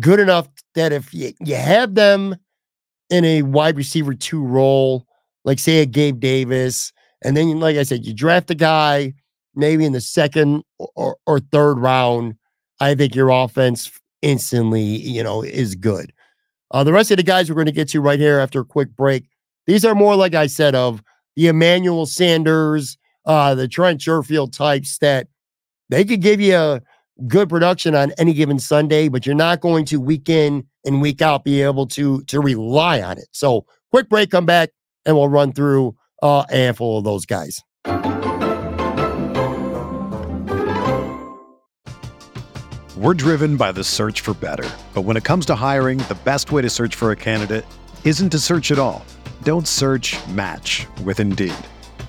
good 0.00 0.18
enough 0.18 0.48
that 0.74 0.92
if 0.92 1.14
you, 1.14 1.32
you 1.38 1.54
have 1.54 1.94
them 1.94 2.34
in 3.08 3.24
a 3.24 3.42
wide 3.42 3.76
receiver 3.76 4.12
two 4.12 4.44
role, 4.44 5.06
like 5.44 5.60
say 5.60 5.80
a 5.80 5.86
Gabe 5.86 6.18
Davis, 6.18 6.92
and 7.22 7.36
then 7.36 7.60
like 7.60 7.76
I 7.76 7.84
said, 7.84 8.04
you 8.04 8.12
draft 8.12 8.50
a 8.50 8.56
guy 8.56 9.14
maybe 9.54 9.84
in 9.84 9.92
the 9.92 10.00
second 10.00 10.64
or, 10.78 11.16
or 11.26 11.38
third 11.38 11.78
round, 11.78 12.34
I 12.80 12.96
think 12.96 13.14
your 13.14 13.28
offense 13.28 13.92
instantly, 14.22 14.82
you 14.82 15.22
know, 15.22 15.42
is 15.42 15.76
good. 15.76 16.12
Uh, 16.72 16.82
the 16.82 16.92
rest 16.92 17.12
of 17.12 17.16
the 17.16 17.22
guys 17.22 17.48
we're 17.48 17.54
going 17.54 17.66
to 17.66 17.72
get 17.72 17.88
to 17.90 18.00
right 18.00 18.18
here 18.18 18.40
after 18.40 18.60
a 18.60 18.64
quick 18.64 18.96
break. 18.96 19.28
These 19.68 19.84
are 19.84 19.94
more 19.94 20.16
like 20.16 20.34
I 20.34 20.48
said 20.48 20.74
of 20.74 21.00
the 21.36 21.46
Emmanuel 21.46 22.06
Sanders, 22.06 22.98
uh, 23.30 23.54
the 23.54 23.68
Trent 23.68 24.00
Sherfield 24.00 24.52
types 24.52 24.98
that 24.98 25.28
they 25.88 26.04
could 26.04 26.20
give 26.20 26.40
you 26.40 26.56
a 26.56 26.82
good 27.28 27.48
production 27.48 27.94
on 27.94 28.10
any 28.18 28.32
given 28.32 28.58
Sunday, 28.58 29.08
but 29.08 29.24
you're 29.24 29.36
not 29.36 29.60
going 29.60 29.84
to 29.84 30.00
week 30.00 30.28
in 30.28 30.64
and 30.84 31.00
week 31.00 31.22
out 31.22 31.44
be 31.44 31.62
able 31.62 31.86
to 31.86 32.22
to 32.24 32.40
rely 32.40 33.00
on 33.00 33.18
it. 33.18 33.28
So 33.30 33.66
quick 33.92 34.08
break, 34.08 34.32
come 34.32 34.46
back, 34.46 34.70
and 35.06 35.14
we'll 35.14 35.28
run 35.28 35.52
through 35.52 35.94
uh, 36.24 36.44
a 36.50 36.56
handful 36.56 36.98
of 36.98 37.04
those 37.04 37.24
guys. 37.24 37.62
We're 42.96 43.14
driven 43.14 43.56
by 43.56 43.70
the 43.70 43.84
search 43.84 44.22
for 44.22 44.34
better. 44.34 44.68
But 44.92 45.02
when 45.02 45.16
it 45.16 45.22
comes 45.22 45.46
to 45.46 45.54
hiring, 45.54 45.98
the 45.98 46.18
best 46.24 46.50
way 46.50 46.62
to 46.62 46.68
search 46.68 46.96
for 46.96 47.12
a 47.12 47.16
candidate 47.16 47.64
isn't 48.04 48.30
to 48.30 48.40
search 48.40 48.72
at 48.72 48.80
all. 48.80 49.04
Don't 49.44 49.68
search 49.68 50.18
match 50.28 50.88
with 51.04 51.20
Indeed. 51.20 51.54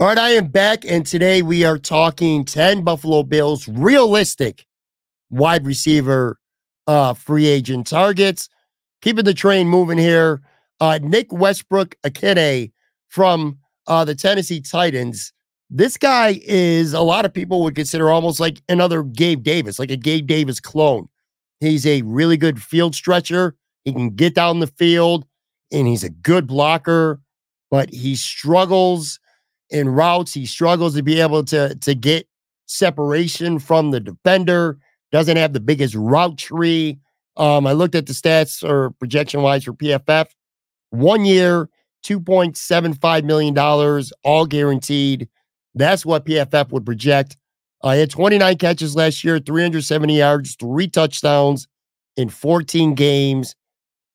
All 0.00 0.06
right, 0.06 0.16
I 0.16 0.30
am 0.30 0.46
back, 0.46 0.86
and 0.86 1.04
today 1.04 1.42
we 1.42 1.62
are 1.62 1.76
talking 1.76 2.46
10 2.46 2.84
Buffalo 2.84 3.22
Bills 3.22 3.68
realistic 3.68 4.64
wide 5.28 5.66
receiver 5.66 6.38
uh, 6.86 7.12
free 7.12 7.46
agent 7.46 7.86
targets. 7.86 8.48
Keeping 9.02 9.26
the 9.26 9.34
train 9.34 9.68
moving 9.68 9.98
here. 9.98 10.40
Uh, 10.80 10.98
Nick 11.02 11.30
Westbrook 11.30 11.96
Ikhine 12.02 12.72
from 13.08 13.58
uh, 13.88 14.06
the 14.06 14.14
Tennessee 14.14 14.62
Titans. 14.62 15.34
This 15.68 15.98
guy 15.98 16.40
is 16.44 16.94
a 16.94 17.02
lot 17.02 17.26
of 17.26 17.34
people 17.34 17.62
would 17.64 17.74
consider 17.74 18.08
almost 18.08 18.40
like 18.40 18.62
another 18.70 19.02
Gabe 19.02 19.42
Davis, 19.42 19.78
like 19.78 19.90
a 19.90 19.98
Gabe 19.98 20.26
Davis 20.26 20.60
clone. 20.60 21.10
He's 21.60 21.86
a 21.86 22.00
really 22.00 22.38
good 22.38 22.62
field 22.62 22.94
stretcher. 22.94 23.54
He 23.84 23.92
can 23.92 24.08
get 24.16 24.34
down 24.34 24.60
the 24.60 24.66
field 24.66 25.26
and 25.70 25.86
he's 25.86 26.04
a 26.04 26.08
good 26.08 26.46
blocker, 26.46 27.20
but 27.70 27.92
he 27.92 28.16
struggles 28.16 29.20
in 29.70 29.88
routes. 29.88 30.34
He 30.34 30.46
struggles 30.46 30.94
to 30.96 31.02
be 31.02 31.20
able 31.20 31.44
to, 31.44 31.74
to 31.74 31.94
get 31.94 32.26
separation 32.66 33.58
from 33.58 33.90
the 33.90 34.00
defender 34.00 34.78
doesn't 35.12 35.36
have 35.36 35.52
the 35.52 35.60
biggest 35.60 35.94
route 35.94 36.38
tree. 36.38 36.98
Um, 37.36 37.66
I 37.66 37.72
looked 37.72 37.94
at 37.94 38.06
the 38.06 38.12
stats 38.12 38.62
or 38.68 38.90
projection 38.92 39.42
wise 39.42 39.64
for 39.64 39.72
PFF. 39.72 40.26
One 40.90 41.24
year, 41.24 41.68
$2.75 42.04 43.24
million, 43.24 43.56
all 44.24 44.46
guaranteed. 44.46 45.28
That's 45.74 46.04
what 46.04 46.24
PFF 46.24 46.70
would 46.72 46.86
project 46.86 47.36
Uh, 47.82 47.94
had 47.94 48.10
29 48.10 48.58
catches 48.58 48.94
last 48.94 49.24
year, 49.24 49.38
370 49.38 50.18
yards, 50.18 50.54
three 50.56 50.86
touchdowns 50.86 51.66
in 52.16 52.28
14 52.28 52.94
games. 52.94 53.54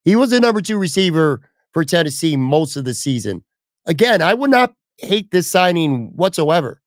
He 0.04 0.16
was 0.16 0.30
the 0.30 0.40
number 0.40 0.62
two 0.62 0.78
receiver 0.78 1.42
for 1.74 1.84
Tennessee 1.84 2.38
most 2.38 2.76
of 2.76 2.86
the 2.86 2.94
season. 2.94 3.44
Again, 3.88 4.22
I 4.22 4.34
would 4.34 4.52
not 4.52 4.74
hate 4.98 5.32
this 5.32 5.50
signing 5.50 6.12
whatsoever. 6.16 6.82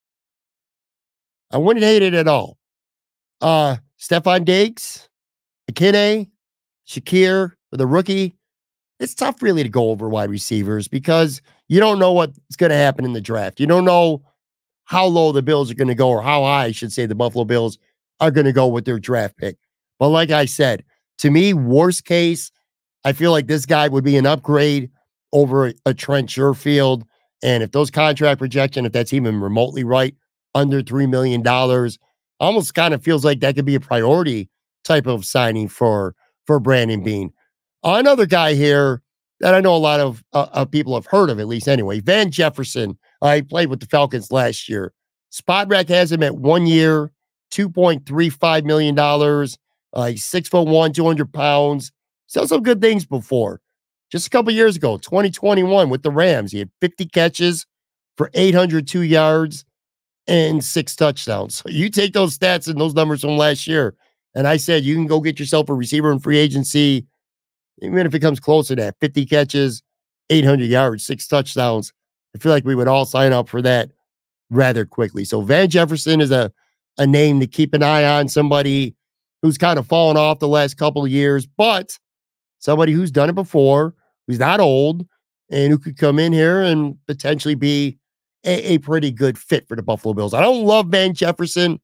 I 1.50 1.58
wouldn't 1.58 1.84
hate 1.84 2.02
it 2.02 2.14
at 2.14 2.28
all. 2.28 2.58
Uh, 3.40 3.76
Stefon 3.98 4.44
Diggs, 4.44 5.08
McKinney, 5.70 6.28
Shakir, 6.86 7.52
the 7.72 7.86
rookie. 7.86 8.34
It's 9.00 9.14
tough 9.14 9.42
really 9.42 9.62
to 9.62 9.68
go 9.68 9.90
over 9.90 10.08
wide 10.08 10.30
receivers 10.30 10.88
because 10.88 11.40
you 11.68 11.78
don't 11.80 11.98
know 11.98 12.12
what's 12.12 12.56
going 12.56 12.70
to 12.70 12.76
happen 12.76 13.04
in 13.04 13.12
the 13.12 13.20
draft. 13.20 13.60
You 13.60 13.66
don't 13.66 13.84
know 13.84 14.22
how 14.84 15.04
low 15.06 15.32
the 15.32 15.42
Bills 15.42 15.70
are 15.70 15.74
going 15.74 15.88
to 15.88 15.94
go 15.94 16.08
or 16.08 16.22
how 16.22 16.42
high, 16.42 16.64
I 16.64 16.72
should 16.72 16.92
say, 16.92 17.06
the 17.06 17.14
Buffalo 17.14 17.44
Bills 17.44 17.78
are 18.20 18.30
going 18.30 18.46
to 18.46 18.52
go 18.52 18.66
with 18.66 18.84
their 18.84 18.98
draft 18.98 19.36
pick. 19.36 19.56
But 19.98 20.08
like 20.08 20.30
I 20.30 20.46
said, 20.46 20.84
to 21.18 21.30
me, 21.30 21.52
worst 21.52 22.04
case, 22.04 22.50
I 23.04 23.12
feel 23.12 23.30
like 23.30 23.46
this 23.46 23.66
guy 23.66 23.88
would 23.88 24.04
be 24.04 24.16
an 24.16 24.26
upgrade 24.26 24.90
over 25.32 25.68
a, 25.68 25.74
a 25.86 25.94
Trent 25.94 26.28
Sherfield. 26.28 27.02
And 27.42 27.62
if 27.62 27.72
those 27.72 27.90
contract 27.90 28.40
projection, 28.40 28.84
if 28.84 28.92
that's 28.92 29.12
even 29.12 29.40
remotely 29.40 29.84
right, 29.84 30.14
under 30.54 30.82
$3 30.82 31.08
million, 31.08 31.46
almost 32.40 32.74
kind 32.74 32.94
of 32.94 33.02
feels 33.02 33.24
like 33.24 33.40
that 33.40 33.54
could 33.54 33.64
be 33.64 33.74
a 33.74 33.80
priority 33.80 34.48
type 34.84 35.06
of 35.06 35.24
signing 35.24 35.68
for, 35.68 36.14
for 36.46 36.58
Brandon 36.58 37.02
Beane. 37.02 37.32
Another 37.84 38.26
guy 38.26 38.54
here 38.54 39.02
that 39.40 39.54
I 39.54 39.60
know 39.60 39.74
a 39.74 39.78
lot 39.78 40.00
of, 40.00 40.24
uh, 40.32 40.64
people 40.64 40.94
have 40.94 41.06
heard 41.06 41.30
of, 41.30 41.38
at 41.38 41.46
least 41.46 41.68
anyway, 41.68 42.00
Van 42.00 42.30
Jefferson. 42.30 42.98
I 43.22 43.38
uh, 43.38 43.42
played 43.48 43.68
with 43.68 43.80
the 43.80 43.86
Falcons 43.86 44.32
last 44.32 44.68
year. 44.68 44.92
Spotrac 45.32 45.88
has 45.88 46.10
him 46.10 46.22
at 46.22 46.36
one 46.36 46.66
year, 46.66 47.12
$2.35 47.52 48.64
million. 48.64 48.98
Uh, 48.98 50.06
he's 50.06 50.24
six 50.24 50.48
foot 50.48 50.66
one, 50.66 50.92
200 50.92 51.32
pounds. 51.32 51.92
He's 52.32 52.48
some 52.48 52.62
good 52.62 52.80
things 52.80 53.06
before. 53.06 53.60
Just 54.10 54.26
a 54.26 54.30
couple 54.30 54.52
years 54.52 54.76
ago, 54.76 54.96
2021 54.96 55.90
with 55.90 56.02
the 56.02 56.10
Rams, 56.10 56.52
he 56.52 56.58
had 56.60 56.70
50 56.80 57.06
catches 57.06 57.66
for 58.16 58.30
802 58.34 59.02
yards 59.02 59.64
and 60.26 60.64
six 60.64 60.96
touchdowns. 60.96 61.56
So 61.56 61.64
you 61.68 61.90
take 61.90 62.12
those 62.12 62.38
stats 62.38 62.68
and 62.68 62.80
those 62.80 62.94
numbers 62.94 63.20
from 63.20 63.36
last 63.36 63.66
year, 63.66 63.94
and 64.34 64.46
I 64.46 64.56
said 64.56 64.84
you 64.84 64.94
can 64.94 65.06
go 65.06 65.20
get 65.20 65.38
yourself 65.38 65.68
a 65.68 65.74
receiver 65.74 66.10
in 66.12 66.20
free 66.20 66.38
agency, 66.38 67.06
even 67.82 68.06
if 68.06 68.14
it 68.14 68.20
comes 68.20 68.40
close 68.40 68.68
to 68.68 68.76
that 68.76 68.96
50 69.00 69.26
catches, 69.26 69.82
800 70.30 70.64
yards, 70.66 71.04
six 71.04 71.26
touchdowns. 71.26 71.92
I 72.34 72.38
feel 72.38 72.52
like 72.52 72.64
we 72.64 72.74
would 72.74 72.88
all 72.88 73.06
sign 73.06 73.32
up 73.32 73.48
for 73.48 73.62
that 73.62 73.90
rather 74.50 74.84
quickly. 74.84 75.24
So 75.24 75.40
Van 75.40 75.68
Jefferson 75.68 76.20
is 76.20 76.30
a, 76.30 76.52
a 76.98 77.06
name 77.06 77.40
to 77.40 77.46
keep 77.46 77.74
an 77.74 77.82
eye 77.82 78.04
on, 78.04 78.28
somebody 78.28 78.94
who's 79.42 79.58
kind 79.58 79.78
of 79.78 79.86
fallen 79.86 80.16
off 80.16 80.38
the 80.38 80.48
last 80.48 80.76
couple 80.76 81.04
of 81.04 81.10
years, 81.10 81.46
but 81.46 81.98
somebody 82.58 82.92
who's 82.92 83.10
done 83.10 83.28
it 83.28 83.34
before, 83.34 83.94
who's 84.26 84.38
not 84.38 84.60
old, 84.60 85.06
and 85.50 85.70
who 85.70 85.78
could 85.78 85.96
come 85.96 86.18
in 86.18 86.32
here 86.32 86.62
and 86.62 86.96
potentially 87.06 87.54
be 87.54 87.98
a, 88.44 88.74
a 88.74 88.78
pretty 88.78 89.10
good 89.10 89.38
fit 89.38 89.66
for 89.66 89.76
the 89.76 89.82
Buffalo 89.82 90.14
Bills. 90.14 90.34
I 90.34 90.40
don't 90.40 90.64
love 90.64 90.88
Van 90.88 91.14
Jefferson, 91.14 91.80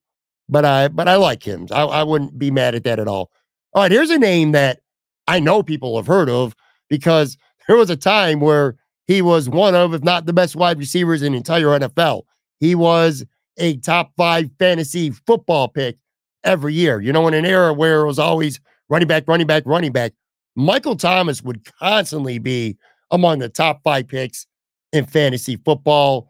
but 0.47 0.65
I 0.65 0.87
but 0.87 1.07
I 1.07 1.15
like 1.15 1.43
him. 1.43 1.67
I, 1.71 1.83
I 1.83 2.03
wouldn't 2.03 2.37
be 2.37 2.51
mad 2.51 2.75
at 2.75 2.83
that 2.83 2.99
at 2.99 3.07
all. 3.07 3.31
All 3.73 3.83
right, 3.83 3.91
here's 3.91 4.09
a 4.09 4.19
name 4.19 4.51
that 4.53 4.79
I 5.27 5.39
know 5.39 5.63
people 5.63 5.95
have 5.97 6.07
heard 6.07 6.29
of 6.29 6.55
because 6.89 7.37
there 7.67 7.77
was 7.77 7.89
a 7.89 7.97
time 7.97 8.39
where 8.39 8.77
he 9.07 9.21
was 9.21 9.49
one 9.49 9.75
of, 9.75 9.93
if 9.93 10.03
not 10.03 10.25
the 10.25 10.33
best 10.33 10.55
wide 10.55 10.79
receivers 10.79 11.21
in 11.21 11.33
the 11.33 11.37
entire 11.37 11.79
NFL. 11.79 12.23
He 12.59 12.73
was 12.73 13.25
a 13.57 13.77
top 13.77 14.11
five 14.17 14.49
fantasy 14.57 15.11
football 15.11 15.67
pick 15.67 15.97
every 16.43 16.73
year. 16.73 17.01
You 17.01 17.13
know, 17.13 17.27
in 17.27 17.33
an 17.33 17.45
era 17.45 17.73
where 17.73 18.01
it 18.01 18.07
was 18.07 18.19
always 18.19 18.59
running 18.89 19.07
back, 19.07 19.27
running 19.27 19.47
back, 19.47 19.63
running 19.65 19.91
back, 19.91 20.13
Michael 20.55 20.95
Thomas 20.95 21.41
would 21.41 21.65
constantly 21.79 22.39
be 22.39 22.77
among 23.11 23.39
the 23.39 23.49
top 23.49 23.81
five 23.83 24.07
picks 24.07 24.47
in 24.93 25.05
fantasy 25.05 25.57
football. 25.57 26.29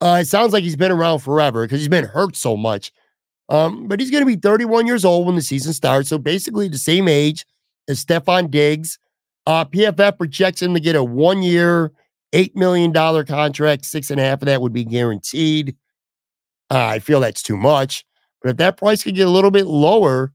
Uh, 0.00 0.18
it 0.20 0.26
sounds 0.26 0.52
like 0.52 0.62
he's 0.62 0.76
been 0.76 0.92
around 0.92 1.20
forever 1.20 1.64
because 1.64 1.80
he's 1.80 1.88
been 1.88 2.04
hurt 2.04 2.36
so 2.36 2.56
much. 2.56 2.92
Um, 3.48 3.86
but 3.86 4.00
he's 4.00 4.10
going 4.10 4.22
to 4.22 4.26
be 4.26 4.36
31 4.36 4.86
years 4.86 5.04
old 5.04 5.26
when 5.26 5.36
the 5.36 5.42
season 5.42 5.72
starts. 5.72 6.08
So 6.08 6.18
basically 6.18 6.68
the 6.68 6.78
same 6.78 7.08
age 7.08 7.44
as 7.88 8.04
Stefon 8.04 8.50
Diggs. 8.50 8.98
Uh, 9.46 9.64
PFF 9.64 10.16
projects 10.18 10.62
him 10.62 10.74
to 10.74 10.80
get 10.80 10.94
a 10.94 11.02
one 11.02 11.42
year, 11.42 11.92
$8 12.32 12.54
million 12.54 12.92
contract. 13.26 13.84
Six 13.84 14.10
and 14.10 14.20
a 14.20 14.24
half 14.24 14.42
of 14.42 14.46
that 14.46 14.62
would 14.62 14.72
be 14.72 14.84
guaranteed. 14.84 15.76
Uh, 16.70 16.86
I 16.86 16.98
feel 17.00 17.20
that's 17.20 17.42
too 17.42 17.56
much. 17.56 18.04
But 18.40 18.50
if 18.50 18.56
that 18.58 18.76
price 18.76 19.02
could 19.02 19.14
get 19.14 19.26
a 19.26 19.30
little 19.30 19.50
bit 19.50 19.66
lower, 19.66 20.32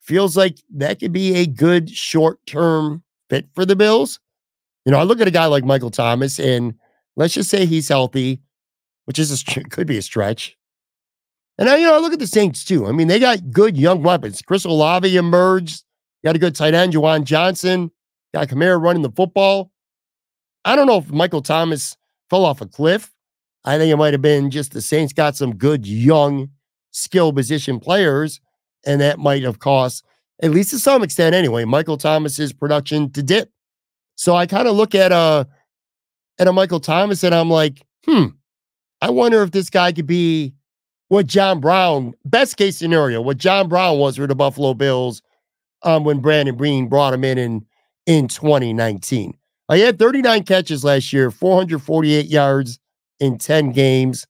feels 0.00 0.36
like 0.36 0.58
that 0.74 1.00
could 1.00 1.12
be 1.12 1.34
a 1.36 1.46
good 1.46 1.90
short 1.90 2.44
term 2.46 3.02
fit 3.28 3.48
for 3.54 3.64
the 3.64 3.76
Bills. 3.76 4.18
You 4.84 4.92
know, 4.92 4.98
I 4.98 5.02
look 5.02 5.20
at 5.20 5.28
a 5.28 5.32
guy 5.32 5.46
like 5.46 5.64
Michael 5.64 5.90
Thomas, 5.90 6.38
and 6.38 6.74
let's 7.16 7.34
just 7.34 7.50
say 7.50 7.66
he's 7.66 7.88
healthy, 7.88 8.40
which 9.04 9.18
is 9.18 9.30
a, 9.30 9.64
could 9.70 9.86
be 9.86 9.98
a 9.98 10.02
stretch. 10.02 10.56
And 11.58 11.68
I, 11.68 11.76
you 11.76 11.86
know, 11.86 11.94
I 11.94 11.98
look 11.98 12.14
at 12.14 12.18
the 12.18 12.26
Saints 12.26 12.64
too. 12.64 12.86
I 12.86 12.92
mean, 12.92 13.08
they 13.08 13.18
got 13.18 13.50
good 13.50 13.76
young 13.76 14.02
weapons. 14.02 14.40
Chris 14.40 14.64
Olave 14.64 15.14
emerged. 15.14 15.84
Got 16.24 16.36
a 16.36 16.38
good 16.38 16.54
tight 16.54 16.74
end, 16.74 16.94
Juwan 16.94 17.24
Johnson. 17.24 17.90
Got 18.32 18.48
Kamara 18.48 18.80
running 18.80 19.02
the 19.02 19.10
football. 19.10 19.70
I 20.64 20.76
don't 20.76 20.86
know 20.86 20.98
if 20.98 21.10
Michael 21.10 21.42
Thomas 21.42 21.96
fell 22.28 22.44
off 22.44 22.60
a 22.60 22.66
cliff. 22.66 23.12
I 23.64 23.76
think 23.76 23.92
it 23.92 23.96
might 23.96 24.14
have 24.14 24.22
been 24.22 24.50
just 24.50 24.72
the 24.72 24.80
Saints 24.80 25.12
got 25.12 25.36
some 25.36 25.54
good 25.54 25.86
young 25.86 26.50
skill 26.92 27.32
position 27.32 27.78
players, 27.78 28.40
and 28.84 29.00
that 29.00 29.18
might 29.18 29.42
have 29.42 29.58
cost, 29.58 30.04
at 30.42 30.50
least 30.50 30.70
to 30.70 30.78
some 30.78 31.02
extent 31.02 31.34
anyway, 31.34 31.64
Michael 31.64 31.96
Thomas's 31.96 32.52
production 32.52 33.10
to 33.12 33.22
dip. 33.22 33.50
So 34.14 34.34
I 34.34 34.46
kind 34.46 34.68
of 34.68 34.76
look 34.76 34.94
at 34.94 35.12
a 35.12 35.14
uh, 35.14 35.44
at 36.38 36.48
a 36.48 36.52
Michael 36.52 36.80
Thomas 36.80 37.22
and 37.22 37.34
I'm 37.34 37.50
like, 37.50 37.82
hmm, 38.06 38.26
I 39.02 39.10
wonder 39.10 39.42
if 39.42 39.50
this 39.50 39.68
guy 39.68 39.92
could 39.92 40.06
be 40.06 40.54
what 41.08 41.26
John 41.26 41.60
Brown, 41.60 42.14
best 42.24 42.56
case 42.56 42.76
scenario, 42.78 43.20
what 43.20 43.36
John 43.36 43.68
Brown 43.68 43.98
was 43.98 44.16
for 44.16 44.26
the 44.26 44.34
Buffalo 44.34 44.74
Bills 44.74 45.22
um, 45.82 46.04
when 46.04 46.20
Brandon 46.20 46.56
Beane 46.56 46.88
brought 46.88 47.12
him 47.12 47.24
in 47.24 47.36
in, 47.36 47.66
in 48.06 48.28
2019. 48.28 49.36
Uh, 49.68 49.74
he 49.74 49.82
had 49.82 49.98
39 49.98 50.44
catches 50.44 50.84
last 50.84 51.12
year, 51.12 51.30
448 51.30 52.26
yards 52.26 52.78
in 53.20 53.38
10 53.38 53.72
games. 53.72 54.26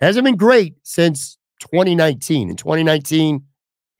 Hasn't 0.00 0.24
been 0.24 0.36
great 0.36 0.74
since 0.82 1.38
2019. 1.60 2.50
In 2.50 2.56
2019, 2.56 3.42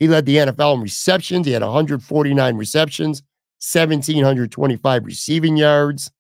he 0.03 0.09
led 0.09 0.27
the 0.27 0.35
NFL 0.39 0.75
in 0.75 0.81
receptions. 0.81 1.47
He 1.47 1.53
had 1.53 1.63
149 1.63 2.57
receptions, 2.57 3.23
1,725 3.61 5.07
receiving 5.07 5.57
yards. 5.57 6.11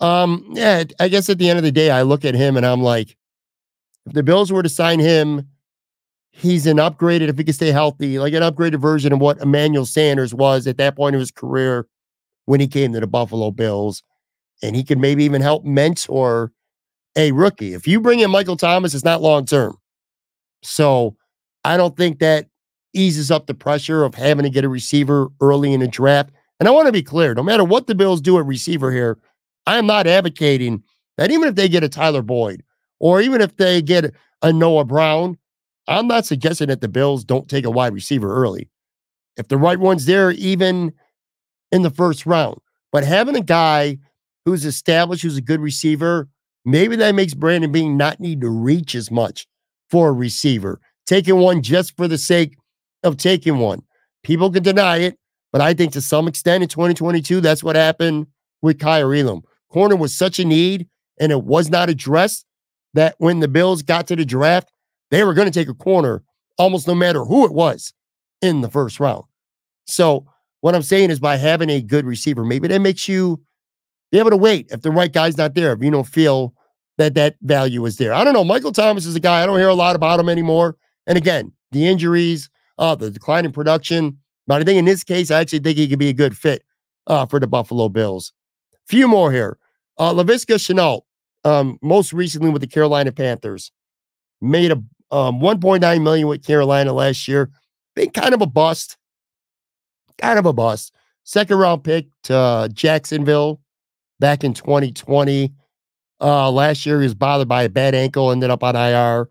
Um, 0.00 0.46
yeah, 0.52 0.84
I 0.98 1.08
guess 1.08 1.28
at 1.28 1.36
the 1.36 1.50
end 1.50 1.58
of 1.58 1.62
the 1.62 1.70
day, 1.70 1.90
I 1.90 2.00
look 2.00 2.24
at 2.24 2.34
him 2.34 2.56
and 2.56 2.64
I'm 2.64 2.80
like, 2.80 3.18
if 4.06 4.14
the 4.14 4.22
Bills 4.22 4.50
were 4.50 4.62
to 4.62 4.70
sign 4.70 4.98
him, 4.98 5.46
he's 6.30 6.66
an 6.66 6.78
upgraded, 6.78 7.28
if 7.28 7.36
he 7.36 7.44
could 7.44 7.54
stay 7.54 7.70
healthy, 7.70 8.18
like 8.18 8.32
an 8.32 8.42
upgraded 8.42 8.80
version 8.80 9.12
of 9.12 9.18
what 9.18 9.42
Emmanuel 9.42 9.84
Sanders 9.84 10.34
was 10.34 10.66
at 10.66 10.78
that 10.78 10.96
point 10.96 11.14
of 11.14 11.20
his 11.20 11.30
career 11.30 11.86
when 12.46 12.60
he 12.60 12.66
came 12.66 12.94
to 12.94 13.00
the 13.00 13.06
Buffalo 13.06 13.50
Bills. 13.50 14.02
And 14.62 14.74
he 14.74 14.84
could 14.84 14.98
maybe 14.98 15.22
even 15.24 15.42
help 15.42 15.66
mentor 15.66 16.50
a 17.14 17.30
rookie. 17.32 17.74
If 17.74 17.86
you 17.86 18.00
bring 18.00 18.20
in 18.20 18.30
Michael 18.30 18.56
Thomas, 18.56 18.94
it's 18.94 19.04
not 19.04 19.20
long 19.20 19.44
term. 19.44 19.76
So 20.62 21.14
I 21.62 21.76
don't 21.76 21.94
think 21.94 22.20
that 22.20 22.46
eases 22.94 23.30
up 23.30 23.46
the 23.46 23.54
pressure 23.54 24.04
of 24.04 24.14
having 24.14 24.44
to 24.44 24.50
get 24.50 24.64
a 24.64 24.68
receiver 24.68 25.28
early 25.40 25.72
in 25.72 25.80
the 25.80 25.88
draft. 25.88 26.30
And 26.58 26.68
I 26.68 26.72
want 26.72 26.86
to 26.86 26.92
be 26.92 27.02
clear 27.02 27.34
no 27.34 27.42
matter 27.42 27.64
what 27.64 27.86
the 27.86 27.94
Bills 27.94 28.20
do 28.20 28.38
at 28.38 28.46
receiver 28.46 28.92
here, 28.92 29.18
I 29.66 29.78
am 29.78 29.86
not 29.86 30.06
advocating 30.06 30.82
that 31.18 31.30
even 31.30 31.48
if 31.48 31.54
they 31.54 31.68
get 31.68 31.84
a 31.84 31.88
Tyler 31.88 32.22
Boyd 32.22 32.62
or 33.00 33.20
even 33.20 33.40
if 33.40 33.56
they 33.56 33.82
get 33.82 34.14
a 34.42 34.52
Noah 34.52 34.84
Brown, 34.84 35.36
I'm 35.86 36.06
not 36.06 36.26
suggesting 36.26 36.68
that 36.68 36.80
the 36.80 36.88
Bills 36.88 37.24
don't 37.24 37.48
take 37.48 37.64
a 37.64 37.70
wide 37.70 37.94
receiver 37.94 38.34
early. 38.34 38.70
If 39.36 39.48
the 39.48 39.58
right 39.58 39.78
one's 39.78 40.06
there, 40.06 40.30
even 40.32 40.92
in 41.72 41.82
the 41.82 41.90
first 41.90 42.24
round. 42.24 42.58
But 42.92 43.04
having 43.04 43.36
a 43.36 43.42
guy 43.42 43.98
who's 44.44 44.64
established, 44.64 45.22
who's 45.22 45.36
a 45.36 45.42
good 45.42 45.60
receiver, 45.60 46.28
maybe 46.64 46.96
that 46.96 47.14
makes 47.14 47.34
Brandon 47.34 47.72
Beane 47.72 47.96
not 47.96 48.20
need 48.20 48.40
to 48.42 48.48
reach 48.48 48.94
as 48.94 49.10
much 49.10 49.46
for 49.90 50.08
a 50.08 50.12
receiver, 50.12 50.80
taking 51.06 51.36
one 51.36 51.62
just 51.62 51.96
for 51.96 52.06
the 52.06 52.18
sake 52.18 52.56
of 53.04 53.16
taking 53.16 53.58
one. 53.58 53.82
People 54.22 54.50
can 54.50 54.62
deny 54.62 54.98
it, 54.98 55.18
but 55.52 55.60
I 55.60 55.74
think 55.74 55.92
to 55.92 56.00
some 56.00 56.26
extent 56.26 56.62
in 56.62 56.68
2022, 56.68 57.40
that's 57.40 57.62
what 57.62 57.76
happened 57.76 58.26
with 58.62 58.78
Kaiir 58.78 59.14
Elam. 59.14 59.42
Corner 59.70 59.96
was 59.96 60.14
such 60.14 60.38
a 60.38 60.44
need 60.44 60.88
and 61.20 61.30
it 61.30 61.44
was 61.44 61.70
not 61.70 61.88
addressed 61.88 62.46
that 62.94 63.14
when 63.18 63.40
the 63.40 63.48
Bills 63.48 63.82
got 63.82 64.06
to 64.08 64.16
the 64.16 64.24
draft, 64.24 64.72
they 65.10 65.22
were 65.24 65.34
going 65.34 65.50
to 65.50 65.56
take 65.56 65.68
a 65.68 65.74
corner 65.74 66.22
almost 66.58 66.88
no 66.88 66.94
matter 66.94 67.24
who 67.24 67.44
it 67.44 67.52
was 67.52 67.92
in 68.40 68.60
the 68.60 68.70
first 68.70 68.98
round. 68.98 69.24
So, 69.86 70.26
what 70.60 70.74
I'm 70.74 70.82
saying 70.82 71.10
is 71.10 71.20
by 71.20 71.36
having 71.36 71.68
a 71.68 71.82
good 71.82 72.06
receiver, 72.06 72.42
maybe 72.42 72.68
that 72.68 72.80
makes 72.80 73.06
you 73.06 73.42
be 74.10 74.18
able 74.18 74.30
to 74.30 74.36
wait 74.36 74.68
if 74.70 74.80
the 74.80 74.90
right 74.90 75.12
guy's 75.12 75.36
not 75.36 75.54
there. 75.54 75.72
If 75.72 75.82
you 75.82 75.90
don't 75.90 76.06
feel 76.06 76.54
that 76.96 77.14
that 77.14 77.36
value 77.42 77.84
is 77.84 77.96
there. 77.96 78.14
I 78.14 78.24
don't 78.24 78.32
know. 78.32 78.44
Michael 78.44 78.72
Thomas 78.72 79.04
is 79.04 79.16
a 79.16 79.20
guy 79.20 79.42
I 79.42 79.46
don't 79.46 79.58
hear 79.58 79.68
a 79.68 79.74
lot 79.74 79.96
about 79.96 80.20
him 80.20 80.28
anymore. 80.28 80.76
And 81.06 81.18
again, 81.18 81.52
the 81.72 81.86
injuries, 81.86 82.48
uh, 82.78 82.94
the 82.94 83.10
decline 83.10 83.44
in 83.44 83.52
production. 83.52 84.18
But 84.46 84.60
I 84.60 84.64
think 84.64 84.78
in 84.78 84.84
this 84.84 85.04
case, 85.04 85.30
I 85.30 85.40
actually 85.40 85.60
think 85.60 85.78
he 85.78 85.88
could 85.88 85.98
be 85.98 86.08
a 86.08 86.14
good 86.14 86.36
fit 86.36 86.62
uh, 87.06 87.26
for 87.26 87.40
the 87.40 87.46
Buffalo 87.46 87.88
Bills. 87.88 88.32
Few 88.86 89.08
more 89.08 89.32
here. 89.32 89.58
Uh, 89.98 90.12
Laviska 90.12 90.56
Shenault, 90.56 91.02
um, 91.44 91.78
most 91.82 92.12
recently 92.12 92.50
with 92.50 92.60
the 92.60 92.68
Carolina 92.68 93.12
Panthers, 93.12 93.72
made 94.40 94.72
a 94.72 94.82
um, 95.10 95.40
1.9 95.40 96.02
million 96.02 96.26
with 96.26 96.44
Carolina 96.44 96.92
last 96.92 97.28
year. 97.28 97.50
Been 97.94 98.10
kind 98.10 98.34
of 98.34 98.42
a 98.42 98.46
bust. 98.46 98.96
Kind 100.18 100.38
of 100.38 100.46
a 100.46 100.52
bust. 100.52 100.92
Second 101.22 101.58
round 101.58 101.84
pick 101.84 102.06
to 102.24 102.36
uh, 102.36 102.68
Jacksonville 102.68 103.60
back 104.18 104.44
in 104.44 104.52
2020. 104.54 105.54
Uh, 106.20 106.50
last 106.50 106.84
year 106.84 107.00
he 107.00 107.04
was 107.04 107.14
bothered 107.14 107.48
by 107.48 107.62
a 107.62 107.68
bad 107.68 107.94
ankle, 107.94 108.30
ended 108.30 108.50
up 108.50 108.62
on 108.62 108.76
IR. 108.76 109.28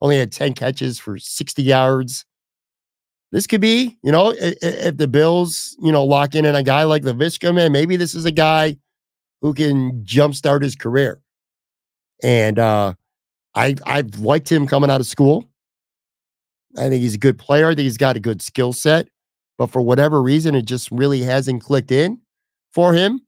Only 0.00 0.18
had 0.18 0.32
10 0.32 0.54
catches 0.54 0.98
for 0.98 1.18
60 1.18 1.62
yards. 1.62 2.24
This 3.36 3.46
could 3.46 3.60
be, 3.60 3.98
you 4.02 4.10
know, 4.10 4.32
if, 4.34 4.96
the 4.96 5.06
Bills, 5.06 5.76
you 5.82 5.92
know, 5.92 6.02
lock 6.06 6.34
in 6.34 6.46
on 6.46 6.54
a 6.54 6.62
guy 6.62 6.84
like 6.84 7.02
Laviska, 7.02 7.54
man, 7.54 7.70
maybe 7.70 7.96
this 7.96 8.14
is 8.14 8.24
a 8.24 8.30
guy 8.30 8.78
who 9.42 9.52
can 9.52 10.02
jumpstart 10.04 10.62
his 10.62 10.74
career. 10.74 11.20
And 12.22 12.58
uh, 12.58 12.94
I 13.54 13.74
I've 13.84 14.20
liked 14.20 14.50
him 14.50 14.66
coming 14.66 14.88
out 14.88 15.02
of 15.02 15.06
school. 15.06 15.44
I 16.78 16.88
think 16.88 17.02
he's 17.02 17.12
a 17.12 17.18
good 17.18 17.38
player. 17.38 17.66
I 17.66 17.74
think 17.74 17.80
he's 17.84 17.98
got 17.98 18.16
a 18.16 18.20
good 18.20 18.40
skill 18.40 18.72
set, 18.72 19.06
but 19.58 19.66
for 19.66 19.82
whatever 19.82 20.22
reason, 20.22 20.54
it 20.54 20.64
just 20.64 20.90
really 20.90 21.20
hasn't 21.20 21.62
clicked 21.62 21.92
in 21.92 22.18
for 22.72 22.94
him. 22.94 23.20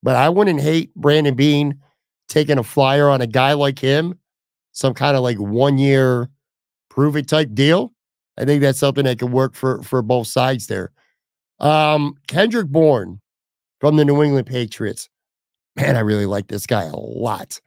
But 0.00 0.14
I 0.14 0.28
wouldn't 0.28 0.60
hate 0.60 0.94
Brandon 0.94 1.34
Beane 1.34 1.80
taking 2.28 2.58
a 2.58 2.62
flyer 2.62 3.08
on 3.08 3.20
a 3.20 3.26
guy 3.26 3.54
like 3.54 3.80
him, 3.80 4.16
some 4.70 4.94
kind 4.94 5.16
of 5.16 5.24
like 5.24 5.38
one 5.38 5.76
year 5.76 6.30
prove 6.88 7.16
it 7.16 7.26
type 7.26 7.48
deal. 7.52 7.92
I 8.40 8.46
think 8.46 8.62
that's 8.62 8.78
something 8.78 9.04
that 9.04 9.18
can 9.18 9.32
work 9.32 9.54
for 9.54 9.82
for 9.82 10.00
both 10.00 10.26
sides 10.26 10.66
there. 10.66 10.92
Um, 11.60 12.14
Kendrick 12.26 12.68
Bourne 12.68 13.20
from 13.80 13.96
the 13.96 14.04
New 14.04 14.22
England 14.22 14.46
Patriots. 14.46 15.10
Man, 15.76 15.94
I 15.96 16.00
really 16.00 16.26
like 16.26 16.48
this 16.48 16.66
guy 16.66 16.84
a 16.84 16.96
lot. 16.96 17.60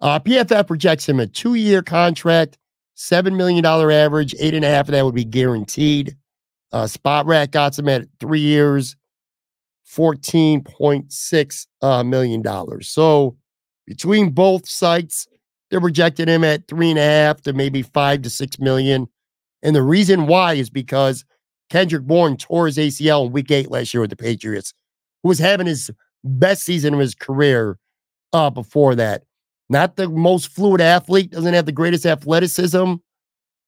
Uh, 0.00 0.20
PFF 0.20 0.66
projects 0.66 1.08
him 1.08 1.18
a 1.18 1.26
two 1.26 1.54
year 1.54 1.82
contract, 1.82 2.58
$7 2.96 3.34
million 3.34 3.64
average, 3.64 4.34
eight 4.38 4.54
and 4.54 4.64
a 4.64 4.68
half 4.68 4.88
of 4.88 4.92
that 4.92 5.04
would 5.04 5.14
be 5.14 5.24
guaranteed. 5.24 6.14
Uh, 6.72 6.84
Spotrac 6.84 7.50
got 7.50 7.78
him 7.78 7.88
at 7.88 8.06
three 8.20 8.40
years, 8.40 8.96
$14.6 9.90 11.66
uh, 11.80 12.04
million. 12.04 12.82
So 12.82 13.36
between 13.86 14.30
both 14.30 14.68
sites, 14.68 15.26
they're 15.70 15.80
projecting 15.80 16.28
him 16.28 16.44
at 16.44 16.68
three 16.68 16.90
and 16.90 16.98
a 16.98 17.02
half 17.02 17.40
to 17.42 17.54
maybe 17.54 17.82
five 17.82 18.22
to 18.22 18.30
six 18.30 18.58
million. 18.58 19.08
And 19.62 19.74
the 19.74 19.82
reason 19.82 20.26
why 20.26 20.54
is 20.54 20.70
because 20.70 21.24
Kendrick 21.70 22.04
Bourne 22.04 22.36
tore 22.36 22.66
his 22.66 22.78
ACL 22.78 23.26
in 23.26 23.32
week 23.32 23.50
eight 23.50 23.70
last 23.70 23.92
year 23.92 24.00
with 24.00 24.10
the 24.10 24.16
Patriots, 24.16 24.72
who 25.22 25.28
was 25.28 25.38
having 25.38 25.66
his 25.66 25.90
best 26.24 26.64
season 26.64 26.94
of 26.94 27.00
his 27.00 27.14
career 27.14 27.78
uh, 28.32 28.50
before 28.50 28.94
that. 28.94 29.24
Not 29.68 29.96
the 29.96 30.08
most 30.08 30.48
fluid 30.48 30.80
athlete, 30.80 31.30
doesn't 31.30 31.54
have 31.54 31.66
the 31.66 31.72
greatest 31.72 32.06
athleticism, 32.06 32.94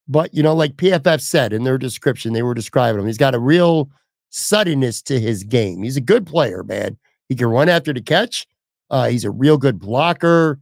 but 0.09 0.33
you 0.35 0.43
know, 0.43 0.55
like 0.55 0.77
PFF 0.77 1.21
said 1.21 1.53
in 1.53 1.65
their 1.65 1.79
description, 1.79 2.33
they 2.33 2.43
were 2.43 2.55
describing 2.55 3.01
him. 3.01 3.07
He's 3.07 3.19
got 3.19 3.35
a 3.35 3.39
real 3.39 3.91
suddenness 4.31 5.03
to 5.03 5.21
his 5.21 5.45
game. 5.45 5.83
He's 5.83 5.97
a 5.97 6.01
good 6.01 6.27
player, 6.27 6.63
man. 6.65 6.97
He 7.29 7.37
can 7.37 7.49
run 7.49 7.69
after 7.69 7.93
the 7.93 8.01
catch. 8.01 8.47
Uh, 8.89 9.09
he's 9.09 9.25
a 9.25 9.31
real 9.31 9.59
good 9.59 9.79
blocker. 9.79 10.59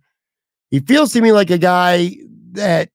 He 0.70 0.80
feels 0.80 1.12
to 1.12 1.22
me 1.22 1.32
like 1.32 1.50
a 1.50 1.58
guy 1.58 2.16
that 2.52 2.90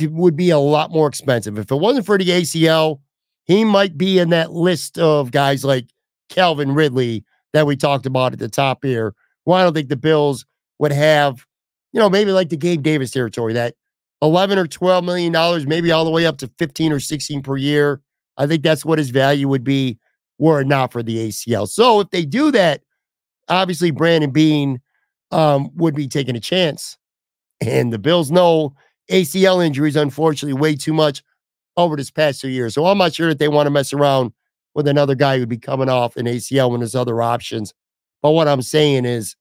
would 0.00 0.36
be 0.36 0.50
a 0.50 0.58
lot 0.58 0.90
more 0.90 1.08
expensive. 1.08 1.58
If 1.58 1.70
it 1.70 1.76
wasn't 1.76 2.06
for 2.06 2.18
the 2.18 2.28
ACL, 2.28 3.00
he 3.44 3.64
might 3.64 3.96
be 3.96 4.18
in 4.18 4.30
that 4.30 4.52
list 4.52 4.98
of 4.98 5.30
guys 5.30 5.64
like 5.64 5.86
Calvin 6.28 6.72
Ridley 6.72 7.24
that 7.52 7.66
we 7.66 7.76
talked 7.76 8.06
about 8.06 8.32
at 8.32 8.38
the 8.38 8.48
top 8.48 8.84
here. 8.84 9.14
Well, 9.44 9.58
I 9.58 9.62
don't 9.62 9.74
think 9.74 9.88
the 9.88 9.96
Bills 9.96 10.46
would 10.78 10.92
have 10.92 11.46
you 11.94 12.00
know, 12.00 12.10
maybe 12.10 12.32
like 12.32 12.48
the 12.48 12.56
Gabe 12.56 12.82
Davis 12.82 13.12
territory, 13.12 13.52
that 13.52 13.76
11 14.20 14.58
or 14.58 14.66
12 14.66 15.04
million 15.04 15.32
dollars, 15.32 15.64
maybe 15.64 15.92
all 15.92 16.04
the 16.04 16.10
way 16.10 16.26
up 16.26 16.38
to 16.38 16.50
15 16.58 16.92
or 16.92 16.98
16 16.98 17.40
per 17.42 17.56
year. 17.56 18.02
I 18.36 18.48
think 18.48 18.64
that's 18.64 18.84
what 18.84 18.98
his 18.98 19.10
value 19.10 19.48
would 19.48 19.62
be 19.62 19.98
were 20.38 20.60
it 20.60 20.66
not 20.66 20.90
for 20.90 21.04
the 21.04 21.28
ACL. 21.28 21.68
So 21.68 22.00
if 22.00 22.10
they 22.10 22.24
do 22.24 22.50
that, 22.50 22.82
obviously 23.48 23.92
Brandon 23.92 24.32
Beane 24.32 24.80
um, 25.30 25.70
would 25.76 25.94
be 25.94 26.08
taking 26.08 26.34
a 26.34 26.40
chance. 26.40 26.98
And 27.60 27.92
the 27.92 27.98
Bills 27.98 28.32
know 28.32 28.74
ACL 29.10 29.64
injuries, 29.64 29.96
unfortunately, 29.96 30.58
way 30.58 30.74
too 30.74 30.94
much 30.94 31.22
over 31.76 31.96
this 31.96 32.10
past 32.10 32.40
two 32.40 32.48
years. 32.48 32.74
So 32.74 32.86
I'm 32.86 32.98
not 32.98 33.14
sure 33.14 33.28
that 33.28 33.38
they 33.38 33.48
want 33.48 33.66
to 33.66 33.70
mess 33.70 33.92
around 33.92 34.32
with 34.74 34.88
another 34.88 35.14
guy 35.14 35.38
who'd 35.38 35.48
be 35.48 35.58
coming 35.58 35.88
off 35.88 36.16
an 36.16 36.26
ACL 36.26 36.70
when 36.70 36.80
there's 36.80 36.94
other 36.94 37.22
options. 37.22 37.74
But 38.22 38.30
what 38.30 38.48
I'm 38.48 38.62
saying 38.62 39.04
is 39.04 39.36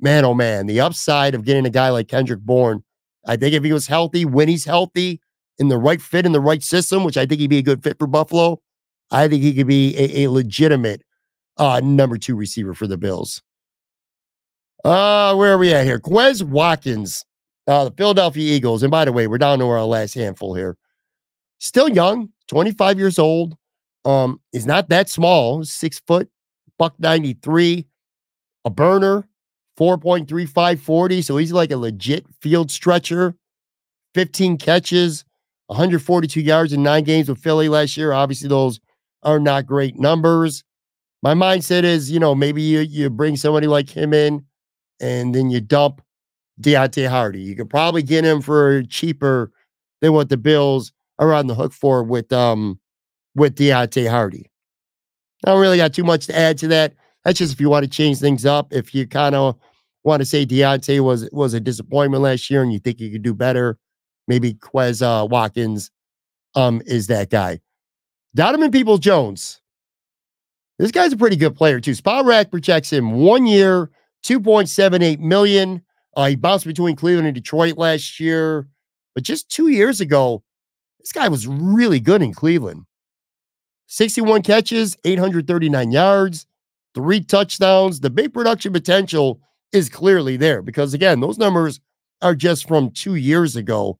man, 0.00 0.24
oh 0.24 0.34
man, 0.34 0.66
the 0.66 0.80
upside 0.80 1.34
of 1.34 1.44
getting 1.44 1.66
a 1.66 1.70
guy 1.70 1.90
like 1.90 2.08
Kendrick 2.08 2.40
Bourne, 2.40 2.82
I 3.26 3.36
think 3.36 3.54
if 3.54 3.64
he 3.64 3.72
was 3.72 3.86
healthy, 3.86 4.24
when 4.24 4.48
he's 4.48 4.64
healthy, 4.64 5.20
in 5.58 5.68
the 5.68 5.78
right 5.78 6.02
fit, 6.02 6.26
in 6.26 6.32
the 6.32 6.40
right 6.40 6.62
system, 6.62 7.02
which 7.02 7.16
I 7.16 7.24
think 7.24 7.40
he'd 7.40 7.48
be 7.48 7.58
a 7.58 7.62
good 7.62 7.82
fit 7.82 7.98
for 7.98 8.06
Buffalo, 8.06 8.60
I 9.10 9.26
think 9.26 9.42
he 9.42 9.54
could 9.54 9.66
be 9.66 9.96
a, 9.96 10.24
a 10.24 10.30
legitimate 10.30 11.02
uh, 11.56 11.80
number 11.82 12.18
two 12.18 12.36
receiver 12.36 12.74
for 12.74 12.86
the 12.86 12.98
Bills. 12.98 13.42
Uh, 14.84 15.34
where 15.34 15.54
are 15.54 15.58
we 15.58 15.72
at 15.72 15.86
here? 15.86 15.98
Quez 15.98 16.42
Watkins, 16.42 17.24
uh, 17.66 17.84
the 17.84 17.90
Philadelphia 17.92 18.54
Eagles. 18.54 18.82
And 18.82 18.90
by 18.90 19.04
the 19.04 19.12
way, 19.12 19.26
we're 19.26 19.38
down 19.38 19.58
to 19.58 19.66
our 19.66 19.84
last 19.84 20.14
handful 20.14 20.54
here. 20.54 20.76
Still 21.58 21.88
young, 21.88 22.30
25 22.48 22.98
years 22.98 23.18
old. 23.18 23.56
Um, 24.04 24.40
he's 24.52 24.66
not 24.66 24.88
that 24.90 25.08
small, 25.08 25.64
six 25.64 26.00
foot, 26.06 26.28
buck 26.78 26.94
93, 26.98 27.86
a 28.64 28.70
burner, 28.70 29.28
4.3540. 29.78 31.24
So 31.24 31.36
he's 31.36 31.52
like 31.52 31.70
a 31.70 31.76
legit 31.76 32.26
field 32.40 32.70
stretcher. 32.70 33.34
15 34.14 34.56
catches, 34.56 35.24
142 35.66 36.40
yards 36.40 36.72
in 36.72 36.82
nine 36.82 37.04
games 37.04 37.28
with 37.28 37.38
Philly 37.38 37.68
last 37.68 37.96
year. 37.96 38.12
Obviously, 38.12 38.48
those 38.48 38.80
are 39.22 39.38
not 39.38 39.66
great 39.66 39.98
numbers. 39.98 40.64
My 41.22 41.34
mindset 41.34 41.84
is, 41.84 42.10
you 42.10 42.20
know, 42.20 42.34
maybe 42.34 42.62
you, 42.62 42.80
you 42.80 43.10
bring 43.10 43.36
somebody 43.36 43.66
like 43.66 43.90
him 43.90 44.14
in 44.14 44.44
and 45.00 45.34
then 45.34 45.50
you 45.50 45.60
dump 45.60 46.00
Deonte 46.60 47.08
Harty. 47.08 47.40
You 47.40 47.54
could 47.56 47.70
probably 47.70 48.02
get 48.02 48.24
him 48.24 48.40
for 48.40 48.82
cheaper 48.84 49.52
than 50.00 50.12
what 50.12 50.28
the 50.28 50.36
Bills 50.36 50.92
are 51.18 51.32
on 51.32 51.46
the 51.46 51.54
hook 51.54 51.72
for 51.72 52.02
with 52.02 52.32
um 52.32 52.78
with 53.34 53.56
Deonte 53.56 54.08
Harty. 54.08 54.50
I 55.44 55.50
don't 55.50 55.60
really 55.60 55.76
got 55.76 55.94
too 55.94 56.04
much 56.04 56.26
to 56.26 56.36
add 56.36 56.58
to 56.58 56.68
that. 56.68 56.94
That's 57.24 57.38
just 57.38 57.52
if 57.52 57.60
you 57.60 57.68
want 57.68 57.84
to 57.84 57.90
change 57.90 58.18
things 58.18 58.46
up. 58.46 58.72
If 58.72 58.94
you 58.94 59.06
kind 59.06 59.34
of 59.34 59.56
want 60.04 60.20
to 60.20 60.26
say 60.26 60.46
Deonte 60.46 61.00
was 61.00 61.28
was 61.32 61.54
a 61.54 61.60
disappointment 61.60 62.22
last 62.22 62.48
year 62.50 62.62
and 62.62 62.72
you 62.72 62.78
think 62.78 63.00
you 63.00 63.10
could 63.10 63.22
do 63.22 63.34
better, 63.34 63.78
maybe 64.28 64.54
Quez 64.54 65.02
uh, 65.02 65.26
Watkins 65.26 65.90
um, 66.54 66.80
is 66.86 67.06
that 67.08 67.30
guy. 67.30 67.60
Donovan 68.34 68.70
Peoples 68.70 69.00
Jones. 69.00 69.60
This 70.78 70.90
guy's 70.90 71.12
a 71.12 71.16
pretty 71.16 71.36
good 71.36 71.56
player 71.56 71.80
too. 71.80 71.92
Spotrac 71.92 72.50
projects 72.50 72.92
him 72.92 73.12
one 73.12 73.46
year, 73.46 73.90
2.78 74.24 75.20
million. 75.20 75.82
Uh, 76.16 76.28
he 76.28 76.36
bounced 76.36 76.66
between 76.66 76.96
Cleveland 76.96 77.28
and 77.28 77.34
Detroit 77.34 77.76
last 77.76 78.18
year, 78.18 78.66
but 79.14 79.22
just 79.22 79.50
two 79.50 79.68
years 79.68 80.00
ago, 80.00 80.42
this 80.98 81.12
guy 81.12 81.28
was 81.28 81.46
really 81.46 82.00
good 82.00 82.22
in 82.22 82.32
Cleveland. 82.32 82.84
61 83.86 84.42
catches, 84.42 84.96
839 85.04 85.92
yards, 85.92 86.46
three 86.94 87.20
touchdowns. 87.20 88.00
The 88.00 88.10
big 88.10 88.32
production 88.32 88.72
potential 88.72 89.40
is 89.72 89.88
clearly 89.88 90.36
there 90.36 90.62
because, 90.62 90.94
again, 90.94 91.20
those 91.20 91.38
numbers 91.38 91.80
are 92.22 92.34
just 92.34 92.66
from 92.66 92.90
two 92.90 93.14
years 93.14 93.54
ago. 93.54 93.98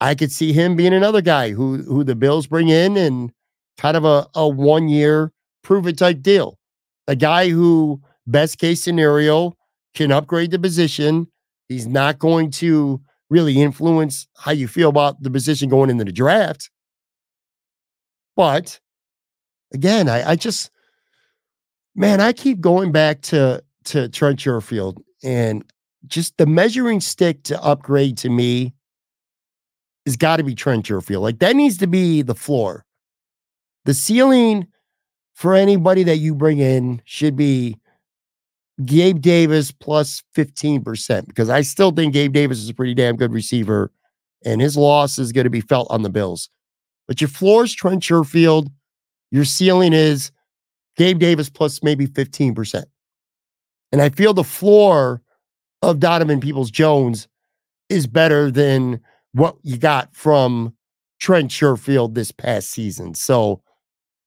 I 0.00 0.14
could 0.14 0.32
see 0.32 0.52
him 0.52 0.74
being 0.74 0.94
another 0.94 1.20
guy 1.20 1.50
who 1.50 1.82
who 1.82 2.02
the 2.02 2.16
Bills 2.16 2.46
bring 2.46 2.70
in 2.70 2.96
and 2.96 3.30
kind 3.76 3.96
of 3.96 4.04
a, 4.04 4.26
a 4.34 4.48
one 4.48 4.88
year 4.88 5.32
prove 5.62 5.86
it 5.86 5.98
type 5.98 6.22
deal. 6.22 6.58
A 7.06 7.16
guy 7.16 7.48
who, 7.50 8.00
best 8.26 8.58
case 8.58 8.82
scenario, 8.82 9.54
can 9.94 10.12
upgrade 10.12 10.50
the 10.50 10.58
position. 10.58 11.26
He's 11.68 11.86
not 11.86 12.18
going 12.18 12.50
to 12.52 13.00
really 13.28 13.60
influence 13.60 14.26
how 14.36 14.52
you 14.52 14.66
feel 14.66 14.88
about 14.88 15.22
the 15.22 15.30
position 15.30 15.68
going 15.68 15.90
into 15.90 16.04
the 16.04 16.12
draft. 16.12 16.70
But 18.36 18.80
again, 19.72 20.08
I, 20.08 20.30
I 20.30 20.36
just 20.36 20.70
man, 21.94 22.20
I 22.20 22.32
keep 22.32 22.60
going 22.60 22.92
back 22.92 23.22
to 23.22 23.62
to 23.84 24.08
Trent 24.08 24.40
Sherfield 24.40 24.98
and 25.22 25.64
just 26.06 26.36
the 26.38 26.46
measuring 26.46 27.00
stick 27.00 27.42
to 27.44 27.62
upgrade 27.62 28.16
to 28.18 28.30
me 28.30 28.74
has 30.06 30.16
got 30.16 30.36
to 30.36 30.42
be 30.42 30.54
Trent 30.54 30.86
Sherfield. 30.86 31.20
Like 31.20 31.38
that 31.38 31.56
needs 31.56 31.78
to 31.78 31.86
be 31.86 32.22
the 32.22 32.34
floor. 32.34 32.84
The 33.84 33.94
ceiling 33.94 34.66
for 35.34 35.54
anybody 35.54 36.02
that 36.04 36.18
you 36.18 36.34
bring 36.34 36.58
in 36.58 37.00
should 37.04 37.36
be 37.36 37.78
Gabe 38.84 39.20
Davis 39.20 39.72
plus 39.72 40.22
15% 40.36 41.26
because 41.26 41.50
I 41.50 41.62
still 41.62 41.90
think 41.90 42.12
Gabe 42.12 42.32
Davis 42.32 42.58
is 42.58 42.68
a 42.68 42.74
pretty 42.74 42.94
damn 42.94 43.16
good 43.16 43.32
receiver 43.32 43.90
and 44.44 44.60
his 44.60 44.76
loss 44.76 45.18
is 45.18 45.32
going 45.32 45.44
to 45.44 45.50
be 45.50 45.60
felt 45.60 45.88
on 45.90 46.02
the 46.02 46.10
Bills. 46.10 46.48
But 47.06 47.20
your 47.20 47.28
floor 47.28 47.64
is 47.64 47.74
Trent 47.74 48.02
Sherfield. 48.02 48.68
Your 49.30 49.44
ceiling 49.44 49.92
is 49.92 50.30
Gabe 50.96 51.18
Davis 51.18 51.50
plus 51.50 51.82
maybe 51.82 52.06
15%. 52.06 52.84
And 53.92 54.00
I 54.00 54.08
feel 54.08 54.32
the 54.32 54.44
floor 54.44 55.20
of 55.82 55.98
Donovan 55.98 56.40
Peoples 56.40 56.70
Jones 56.70 57.28
is 57.88 58.06
better 58.06 58.50
than 58.50 59.00
what 59.32 59.56
you 59.62 59.76
got 59.76 60.14
from 60.14 60.74
Trent 61.20 61.50
Sherfield 61.50 62.14
this 62.14 62.32
past 62.32 62.70
season. 62.70 63.14
So 63.14 63.62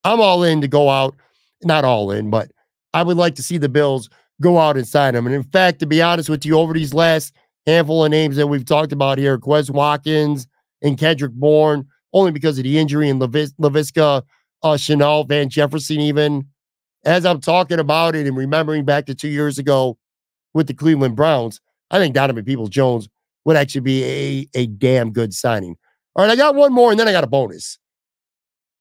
I'm 0.04 0.20
all 0.20 0.44
in 0.44 0.62
to 0.62 0.68
go 0.68 0.90
out, 0.90 1.16
not 1.64 1.86
all 1.86 2.12
in, 2.12 2.30
but 2.30 2.52
I 2.94 3.04
would 3.04 3.18
like 3.18 3.36
to 3.36 3.44
see 3.44 3.58
the 3.58 3.70
Bills 3.70 4.10
go 4.42 4.60
out 4.60 4.78
and 4.78 4.88
sign 4.88 5.16
him. 5.16 5.26
And 5.26 5.36
in 5.36 5.44
fact, 5.44 5.80
to 5.80 5.86
be 5.86 6.02
honest 6.02 6.30
with 6.30 6.46
you, 6.46 6.58
over 6.58 6.74
these 6.74 6.94
last 6.94 7.34
handful 7.66 8.04
of 8.04 8.12
names 8.12 8.36
that 8.36 8.48
we've 8.48 8.66
talked 8.66 8.92
about 8.92 9.18
here, 9.18 9.38
Quez 9.38 9.70
Watkins 9.70 10.48
and 10.82 10.98
Kendrick 10.98 11.32
Bourne, 11.34 11.88
only 12.14 12.32
because 12.32 12.58
of 12.58 12.64
the 12.64 12.78
injury 12.78 13.10
in 13.10 13.20
Lavis- 13.20 13.54
Laviska, 13.60 14.24
uh, 14.64 14.74
Shenault, 14.74 15.28
Van 15.28 15.50
Jefferson, 15.50 16.00
even. 16.00 16.48
As 17.06 17.26
I'm 17.26 17.42
talking 17.42 17.80
about 17.80 18.16
it 18.16 18.28
and 18.28 18.38
remembering 18.38 18.86
back 18.86 19.06
to 19.08 19.16
two 19.16 19.28
years 19.28 19.60
ago 19.60 19.98
with 20.54 20.68
the 20.68 20.74
Cleveland 20.74 21.16
Browns, 21.16 21.60
I 21.92 22.00
think 22.00 22.16
Donovan 22.16 22.46
Peoples 22.46 22.70
Jones 22.70 23.10
would 23.46 23.58
actually 23.58 23.82
be 23.82 24.04
a, 24.04 24.48
a 24.60 24.68
damn 24.68 25.12
good 25.12 25.34
signing. 25.34 25.76
All 26.16 26.24
right, 26.24 26.32
I 26.32 26.36
got 26.36 26.56
one 26.56 26.72
more 26.72 26.92
and 26.92 27.00
then 27.00 27.08
I 27.08 27.12
got 27.12 27.24
a 27.24 27.28
bonus. 27.28 27.78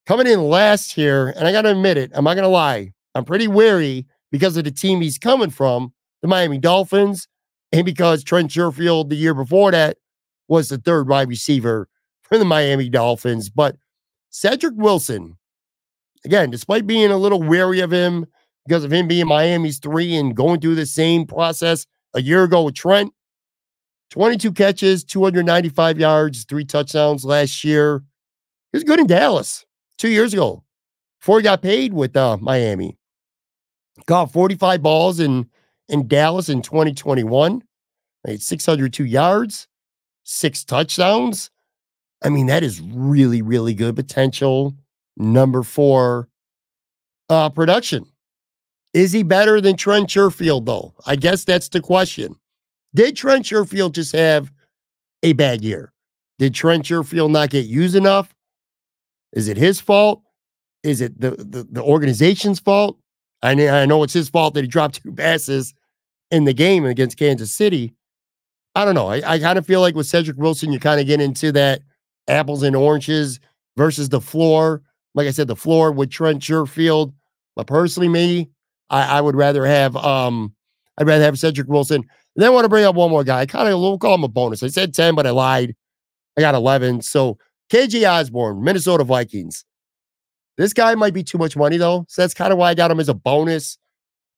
Coming 0.07 0.27
in 0.27 0.43
last 0.43 0.93
here, 0.93 1.33
and 1.37 1.47
I 1.47 1.53
got 1.53 1.63
to 1.63 1.71
admit 1.71 1.97
it, 1.97 2.11
I'm 2.15 2.25
not 2.25 2.35
going 2.35 2.45
to 2.45 2.49
lie. 2.49 2.93
I'm 3.15 3.25
pretty 3.25 3.49
wary 3.49 4.07
because 4.33 4.57
of 4.57 4.65
the 4.65 4.73
team 4.73 5.01
he's 5.01 5.19
coming 5.19 5.51
from, 5.51 5.93
the 6.23 6.29
Miami 6.29 6.59
Dolphins, 6.59 7.29
and 7.71 7.85
because 7.85 8.25
Trent 8.25 8.51
Sherfield 8.51 9.11
the 9.11 9.17
year 9.17 9.35
before 9.35 9.71
that 9.71 9.99
was 10.49 10.69
the 10.69 10.79
third 10.79 11.09
wide 11.09 11.29
receiver 11.29 11.89
for 12.23 12.39
the 12.39 12.45
Miami 12.45 12.89
Dolphins. 12.89 13.49
But 13.49 13.77
Cedric 14.31 14.75
Wilson, 14.77 15.37
again, 16.25 16.51
despite 16.51 16.87
being 16.87 17.11
a 17.11 17.17
little 17.17 17.43
wary 17.43 17.81
of 17.81 17.93
him 17.93 18.27
because 18.67 18.85
of 18.85 18.93
him 18.93 19.09
being 19.09 19.27
Miami's 19.27 19.79
three 19.79 20.15
and 20.15 20.37
going 20.37 20.61
through 20.61 20.77
the 20.77 20.87
same 20.87 21.27
process 21.27 21.87
a 22.15 22.23
year 22.23 22.45
ago 22.45 22.63
with 22.63 22.75
Trent, 22.75 23.13
22 24.11 24.53
catches, 24.53 25.05
295 25.05 25.99
yards, 25.99 26.45
three 26.45 26.65
touchdowns 26.65 27.25
last 27.25 27.65
year. 27.65 28.03
He 28.73 28.77
was 28.77 28.85
good 28.85 29.01
in 29.01 29.07
Dallas 29.07 29.65
two 29.99 30.11
years 30.11 30.33
ago 30.33 30.65
before 31.21 31.39
he 31.39 31.43
got 31.43 31.63
paid 31.63 31.93
with 31.93 32.17
uh, 32.17 32.37
Miami. 32.41 32.99
Caught 34.07 34.33
45 34.33 34.83
balls 34.83 35.21
in, 35.21 35.49
in 35.89 36.09
Dallas 36.09 36.49
in 36.49 36.63
2021, 36.63 37.63
made 38.27 38.43
602 38.43 39.05
yards, 39.05 39.69
six 40.25 40.65
touchdowns. 40.65 41.51
I 42.23 42.29
mean, 42.29 42.47
that 42.47 42.63
is 42.63 42.81
really, 42.81 43.43
really 43.43 43.75
good 43.75 43.97
potential. 43.97 44.75
Number 45.17 45.63
four 45.63 46.29
uh, 47.29 47.51
production. 47.51 48.07
Is 48.95 49.13
he 49.13 49.23
better 49.23 49.61
than 49.61 49.77
Trent 49.77 50.09
Sherfield, 50.09 50.67
though? 50.67 50.95
I 51.07 51.17
guess 51.17 51.45
that's 51.45 51.69
the 51.69 51.81
question. 51.81 52.37
Did 52.95 53.17
Trent 53.17 53.47
Sherfield 53.47 53.93
just 53.93 54.15
have 54.15 54.53
a 55.23 55.33
bad 55.33 55.63
year? 55.63 55.93
Did 56.39 56.55
Trent 56.55 56.85
Sherfield 56.85 57.31
not 57.31 57.51
get 57.51 57.67
used 57.67 57.95
enough? 57.95 58.35
Is 59.33 59.49
it 59.49 59.57
his 59.57 59.81
fault? 59.81 60.23
Is 60.83 61.01
it 61.01 61.19
the, 61.21 61.31
the, 61.31 61.67
the 61.71 61.83
organization's 61.83 62.61
fault? 62.61 62.99
I, 63.43 63.53
I 63.69 63.87
know 63.87 64.03
it's 64.03 64.13
his 64.13 64.29
fault 64.29 64.55
that 64.55 64.63
he 64.63 64.69
dropped 64.69 64.97
two 65.03 65.13
passes 65.13 65.75
in 66.31 66.45
the 66.45 66.55
game 66.55 66.85
against 66.85 67.19
Kansas 67.19 67.55
City. 67.55 67.95
I 68.75 68.85
don't 68.85 68.95
know. 68.95 69.09
I, 69.09 69.35
I 69.35 69.39
kind 69.39 69.59
of 69.59 69.67
feel 69.67 69.81
like 69.81 69.95
with 69.95 70.07
Cedric 70.07 70.39
Wilson, 70.39 70.73
you 70.73 70.81
kind 70.81 71.01
of 71.01 71.07
get 71.07 71.21
into 71.21 71.53
that 71.53 71.83
apples 72.29 72.63
and 72.63 72.75
oranges 72.75 73.39
versus 73.77 74.09
the 74.09 74.21
floor. 74.21 74.83
Like 75.15 75.27
I 75.27 75.31
said, 75.31 75.49
the 75.49 75.57
floor 75.57 75.93
with 75.93 76.11
Trent 76.11 76.41
Sherfield. 76.43 77.13
But 77.55 77.67
personally, 77.67 78.09
me, 78.09 78.49
I, 78.89 79.19
I 79.19 79.21
would 79.21 79.37
rather 79.37 79.67
have 79.67 79.95
um 79.97 80.55
I'd 80.99 81.07
rather 81.07 81.25
have 81.25 81.39
Cedric 81.39 81.69
Wilson 81.69 82.05
and 82.35 82.43
then 82.43 82.47
I 82.49 82.51
want 82.51 82.65
to 82.65 82.69
bring 82.71 82.85
up 82.85 82.95
one 82.95 83.11
more 83.11 83.25
guy. 83.25 83.41
I 83.41 83.47
kind 83.47 83.69
of 83.69 83.79
we'll 83.79 83.99
call 83.99 84.15
him 84.15 84.25
a 84.25 84.29
bonus. 84.29 84.63
I 84.63 84.69
said 84.69 84.95
10, 84.95 85.15
but 85.15 85.27
I 85.27 85.31
lied. 85.31 85.75
I 86.37 86.41
got 86.41 86.55
11. 86.55 87.03
So 87.03 87.39
KJ 87.71 88.09
Osborn, 88.11 88.63
Minnesota 88.63 89.05
Vikings. 89.05 89.65
This 90.63 90.73
guy 90.73 90.95
might 90.95 91.13
be 91.13 91.25
too 91.25 91.39
much 91.39 91.57
money, 91.57 91.77
though. 91.77 92.07
So 92.09 92.23
that's 92.23 92.35
kind 92.35 92.53
of 92.53 92.59
why 92.59 92.71
I 92.71 92.75
got 92.75 92.89
him 92.89 93.01
as 93.01 93.09
a 93.09 93.15
bonus. 93.15 93.79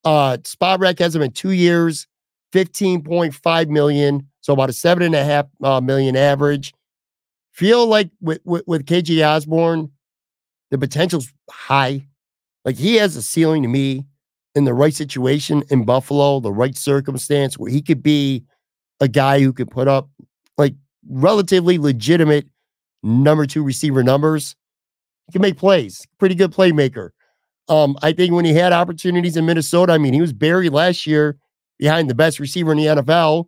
Uh 0.07 0.39
Spotrac 0.39 0.99
has 0.99 1.15
him 1.15 1.21
in 1.21 1.33
two 1.33 1.51
years, 1.51 2.07
15.5 2.55 3.69
million. 3.69 4.27
So 4.41 4.55
about 4.55 4.71
a 4.71 4.73
seven 4.73 5.03
and 5.03 5.15
a 5.15 5.23
half 5.23 5.47
uh, 5.63 5.83
million 5.83 6.17
average. 6.17 6.73
Feel 7.53 7.87
like 7.87 8.11
with, 8.23 8.41
with, 8.47 8.63
with 8.67 8.87
KJ 8.87 9.23
Osborn, 9.23 9.91
the 10.71 10.79
potential's 10.79 11.31
high. 11.51 12.07
Like 12.65 12.77
he 12.77 12.95
has 12.95 13.17
a 13.17 13.23
ceiling 13.23 13.63
to 13.63 13.69
me 13.69 14.07
in 14.55 14.65
the 14.65 14.73
right 14.73 14.95
situation 14.95 15.63
in 15.69 15.85
Buffalo, 15.85 16.41
the 16.41 16.53
right 16.53 16.75
circumstance 16.75 17.59
where 17.59 17.71
he 17.71 17.83
could 17.83 18.03
be 18.03 18.45
a 18.99 19.09
guy 19.09 19.41
who 19.41 19.53
could 19.53 19.71
put 19.71 19.89
up 19.89 20.09
like 20.57 20.75
relatively 21.07 21.77
legitimate 21.77 22.47
number 23.03 23.45
two 23.45 23.63
receiver 23.63 24.03
numbers. 24.03 24.57
He 25.27 25.33
can 25.33 25.43
make 25.43 25.57
plays, 25.57 26.07
pretty 26.19 26.35
good 26.35 26.53
playmaker. 26.53 27.11
Um, 27.69 27.97
I 28.03 28.13
think 28.13 28.33
when 28.33 28.45
he 28.45 28.53
had 28.53 28.73
opportunities 28.73 29.37
in 29.37 29.47
Minnesota, 29.47 29.93
I 29.93 29.99
mean, 29.99 30.13
he 30.13 30.21
was 30.21 30.33
buried 30.33 30.73
last 30.73 31.07
year 31.07 31.39
behind 31.79 32.11
the 32.11 32.15
best 32.15 32.39
receiver 32.39 32.73
in 32.73 32.79
the 32.79 32.87
NFL, 32.87 33.47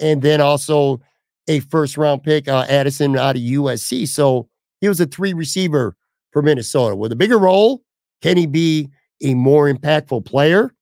and 0.00 0.20
then 0.20 0.40
also 0.40 1.00
a 1.48 1.60
first 1.60 1.96
round 1.96 2.24
pick, 2.24 2.48
uh, 2.48 2.66
Addison 2.68 3.16
out 3.16 3.36
of 3.36 3.42
USC. 3.42 4.08
So 4.08 4.48
he 4.80 4.88
was 4.88 5.00
a 5.00 5.06
three 5.06 5.32
receiver 5.32 5.96
for 6.32 6.42
Minnesota 6.42 6.96
with 6.96 7.12
a 7.12 7.16
bigger 7.16 7.38
role. 7.38 7.82
Can 8.20 8.36
he 8.36 8.46
be 8.46 8.90
a 9.22 9.34
more 9.34 9.72
impactful 9.72 10.24
player. 10.24 10.72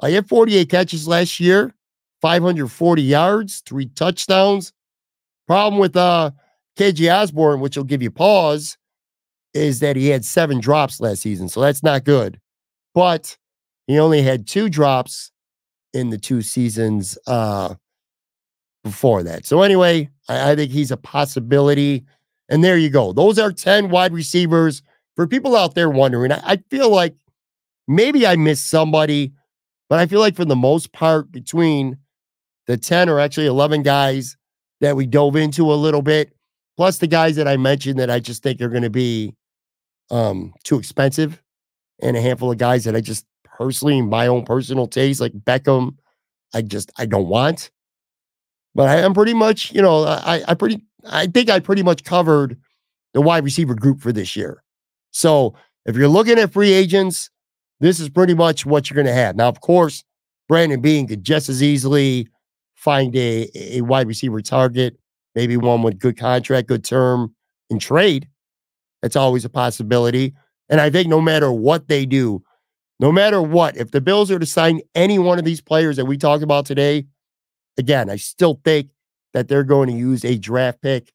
I 0.00 0.10
had 0.10 0.28
48 0.28 0.68
catches 0.68 1.06
last 1.06 1.38
year, 1.40 1.74
540 2.22 3.02
yards, 3.02 3.62
three 3.66 3.86
touchdowns. 3.86 4.72
Problem 5.46 5.78
with 5.78 5.96
uh 5.96 6.30
KJ 6.78 7.14
Osborn, 7.14 7.60
which 7.60 7.76
will 7.76 7.84
give 7.84 8.02
you 8.02 8.10
pause, 8.10 8.76
is 9.54 9.80
that 9.80 9.96
he 9.96 10.08
had 10.08 10.24
seven 10.24 10.60
drops 10.60 11.00
last 11.00 11.22
season. 11.22 11.48
So 11.48 11.60
that's 11.60 11.82
not 11.82 12.04
good. 12.04 12.40
But 12.94 13.36
he 13.86 13.98
only 13.98 14.22
had 14.22 14.46
two 14.46 14.68
drops 14.68 15.30
in 15.92 16.10
the 16.10 16.18
two 16.18 16.42
seasons 16.42 17.16
uh 17.26 17.74
before 18.82 19.22
that. 19.22 19.46
So 19.46 19.62
anyway, 19.62 20.10
I, 20.28 20.50
I 20.52 20.56
think 20.56 20.70
he's 20.70 20.90
a 20.90 20.96
possibility. 20.96 22.04
And 22.50 22.62
there 22.62 22.76
you 22.76 22.90
go. 22.90 23.12
Those 23.14 23.38
are 23.38 23.50
10 23.50 23.88
wide 23.88 24.12
receivers. 24.12 24.82
For 25.16 25.26
people 25.26 25.56
out 25.56 25.74
there 25.74 25.88
wondering, 25.88 26.32
I, 26.32 26.42
I 26.44 26.56
feel 26.68 26.90
like 26.90 27.14
Maybe 27.86 28.26
I 28.26 28.36
missed 28.36 28.68
somebody, 28.68 29.32
but 29.88 29.98
I 29.98 30.06
feel 30.06 30.20
like 30.20 30.36
for 30.36 30.44
the 30.44 30.56
most 30.56 30.92
part, 30.92 31.30
between 31.30 31.98
the 32.66 32.76
10 32.76 33.08
or 33.08 33.20
actually 33.20 33.46
11 33.46 33.82
guys 33.82 34.36
that 34.80 34.96
we 34.96 35.06
dove 35.06 35.36
into 35.36 35.72
a 35.72 35.74
little 35.74 36.02
bit, 36.02 36.32
plus 36.76 36.98
the 36.98 37.06
guys 37.06 37.36
that 37.36 37.46
I 37.46 37.56
mentioned 37.56 37.98
that 37.98 38.10
I 38.10 38.20
just 38.20 38.42
think 38.42 38.60
are 38.60 38.68
going 38.68 38.82
to 38.82 38.90
be 38.90 39.34
um, 40.10 40.52
too 40.64 40.78
expensive, 40.78 41.40
and 42.02 42.16
a 42.16 42.20
handful 42.20 42.50
of 42.52 42.58
guys 42.58 42.84
that 42.84 42.96
I 42.96 43.00
just 43.00 43.26
personally, 43.44 44.02
my 44.02 44.26
own 44.26 44.44
personal 44.44 44.86
taste, 44.86 45.20
like 45.20 45.32
Beckham, 45.32 45.96
I 46.54 46.62
just 46.62 46.90
I 46.98 47.06
don't 47.06 47.28
want. 47.28 47.70
But 48.74 48.88
I 48.88 48.96
am 48.98 49.14
pretty 49.14 49.34
much, 49.34 49.72
you 49.72 49.82
know, 49.82 50.04
I 50.04 50.42
I 50.48 50.54
pretty 50.54 50.82
I 51.08 51.26
think 51.26 51.50
I 51.50 51.60
pretty 51.60 51.82
much 51.82 52.04
covered 52.04 52.58
the 53.12 53.20
wide 53.20 53.44
receiver 53.44 53.74
group 53.74 54.00
for 54.00 54.12
this 54.12 54.34
year. 54.36 54.62
So 55.12 55.54
if 55.86 55.96
you're 55.96 56.08
looking 56.08 56.38
at 56.38 56.52
free 56.52 56.72
agents, 56.72 57.30
this 57.80 58.00
is 58.00 58.08
pretty 58.08 58.34
much 58.34 58.66
what 58.66 58.88
you're 58.88 58.96
going 58.96 59.06
to 59.06 59.12
have. 59.12 59.36
Now, 59.36 59.48
of 59.48 59.60
course, 59.60 60.04
Brandon 60.48 60.80
Beane 60.80 61.06
could 61.06 61.22
just 61.22 61.48
as 61.48 61.62
easily 61.62 62.28
find 62.74 63.14
a, 63.16 63.48
a 63.54 63.82
wide 63.82 64.08
receiver 64.08 64.40
target, 64.40 64.98
maybe 65.34 65.56
one 65.56 65.82
with 65.82 65.98
good 65.98 66.18
contract, 66.18 66.68
good 66.68 66.84
term, 66.84 67.34
and 67.70 67.80
trade. 67.80 68.28
That's 69.04 69.16
always 69.16 69.44
a 69.44 69.50
possibility. 69.50 70.32
And 70.70 70.80
I 70.80 70.88
think 70.88 71.08
no 71.08 71.20
matter 71.20 71.52
what 71.52 71.88
they 71.88 72.06
do, 72.06 72.42
no 72.98 73.12
matter 73.12 73.42
what, 73.42 73.76
if 73.76 73.90
the 73.90 74.00
Bills 74.00 74.30
are 74.30 74.38
to 74.38 74.46
sign 74.46 74.80
any 74.94 75.18
one 75.18 75.38
of 75.38 75.44
these 75.44 75.60
players 75.60 75.96
that 75.96 76.06
we 76.06 76.16
talked 76.16 76.42
about 76.42 76.64
today, 76.64 77.04
again, 77.76 78.08
I 78.08 78.16
still 78.16 78.62
think 78.64 78.88
that 79.34 79.46
they're 79.46 79.62
going 79.62 79.90
to 79.90 79.94
use 79.94 80.24
a 80.24 80.38
draft 80.38 80.80
pick 80.80 81.12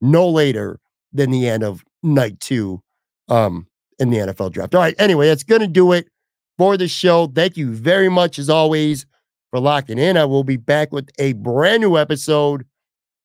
no 0.00 0.26
later 0.26 0.80
than 1.12 1.30
the 1.30 1.46
end 1.46 1.62
of 1.62 1.84
night 2.02 2.40
two 2.40 2.82
um, 3.28 3.66
in 3.98 4.08
the 4.08 4.16
NFL 4.16 4.50
draft. 4.52 4.74
All 4.74 4.80
right. 4.80 4.94
Anyway, 4.98 5.28
that's 5.28 5.44
going 5.44 5.60
to 5.60 5.66
do 5.66 5.92
it 5.92 6.08
for 6.56 6.78
the 6.78 6.88
show. 6.88 7.26
Thank 7.26 7.58
you 7.58 7.74
very 7.74 8.08
much, 8.08 8.38
as 8.38 8.48
always, 8.48 9.04
for 9.50 9.60
locking 9.60 9.98
in. 9.98 10.16
I 10.16 10.24
will 10.24 10.44
be 10.44 10.56
back 10.56 10.92
with 10.92 11.10
a 11.18 11.34
brand 11.34 11.82
new 11.82 11.98
episode 11.98 12.64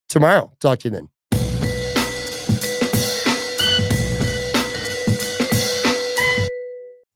tomorrow. 0.10 0.52
Talk 0.60 0.80
to 0.80 0.90
you 0.90 0.92
then. 0.94 1.08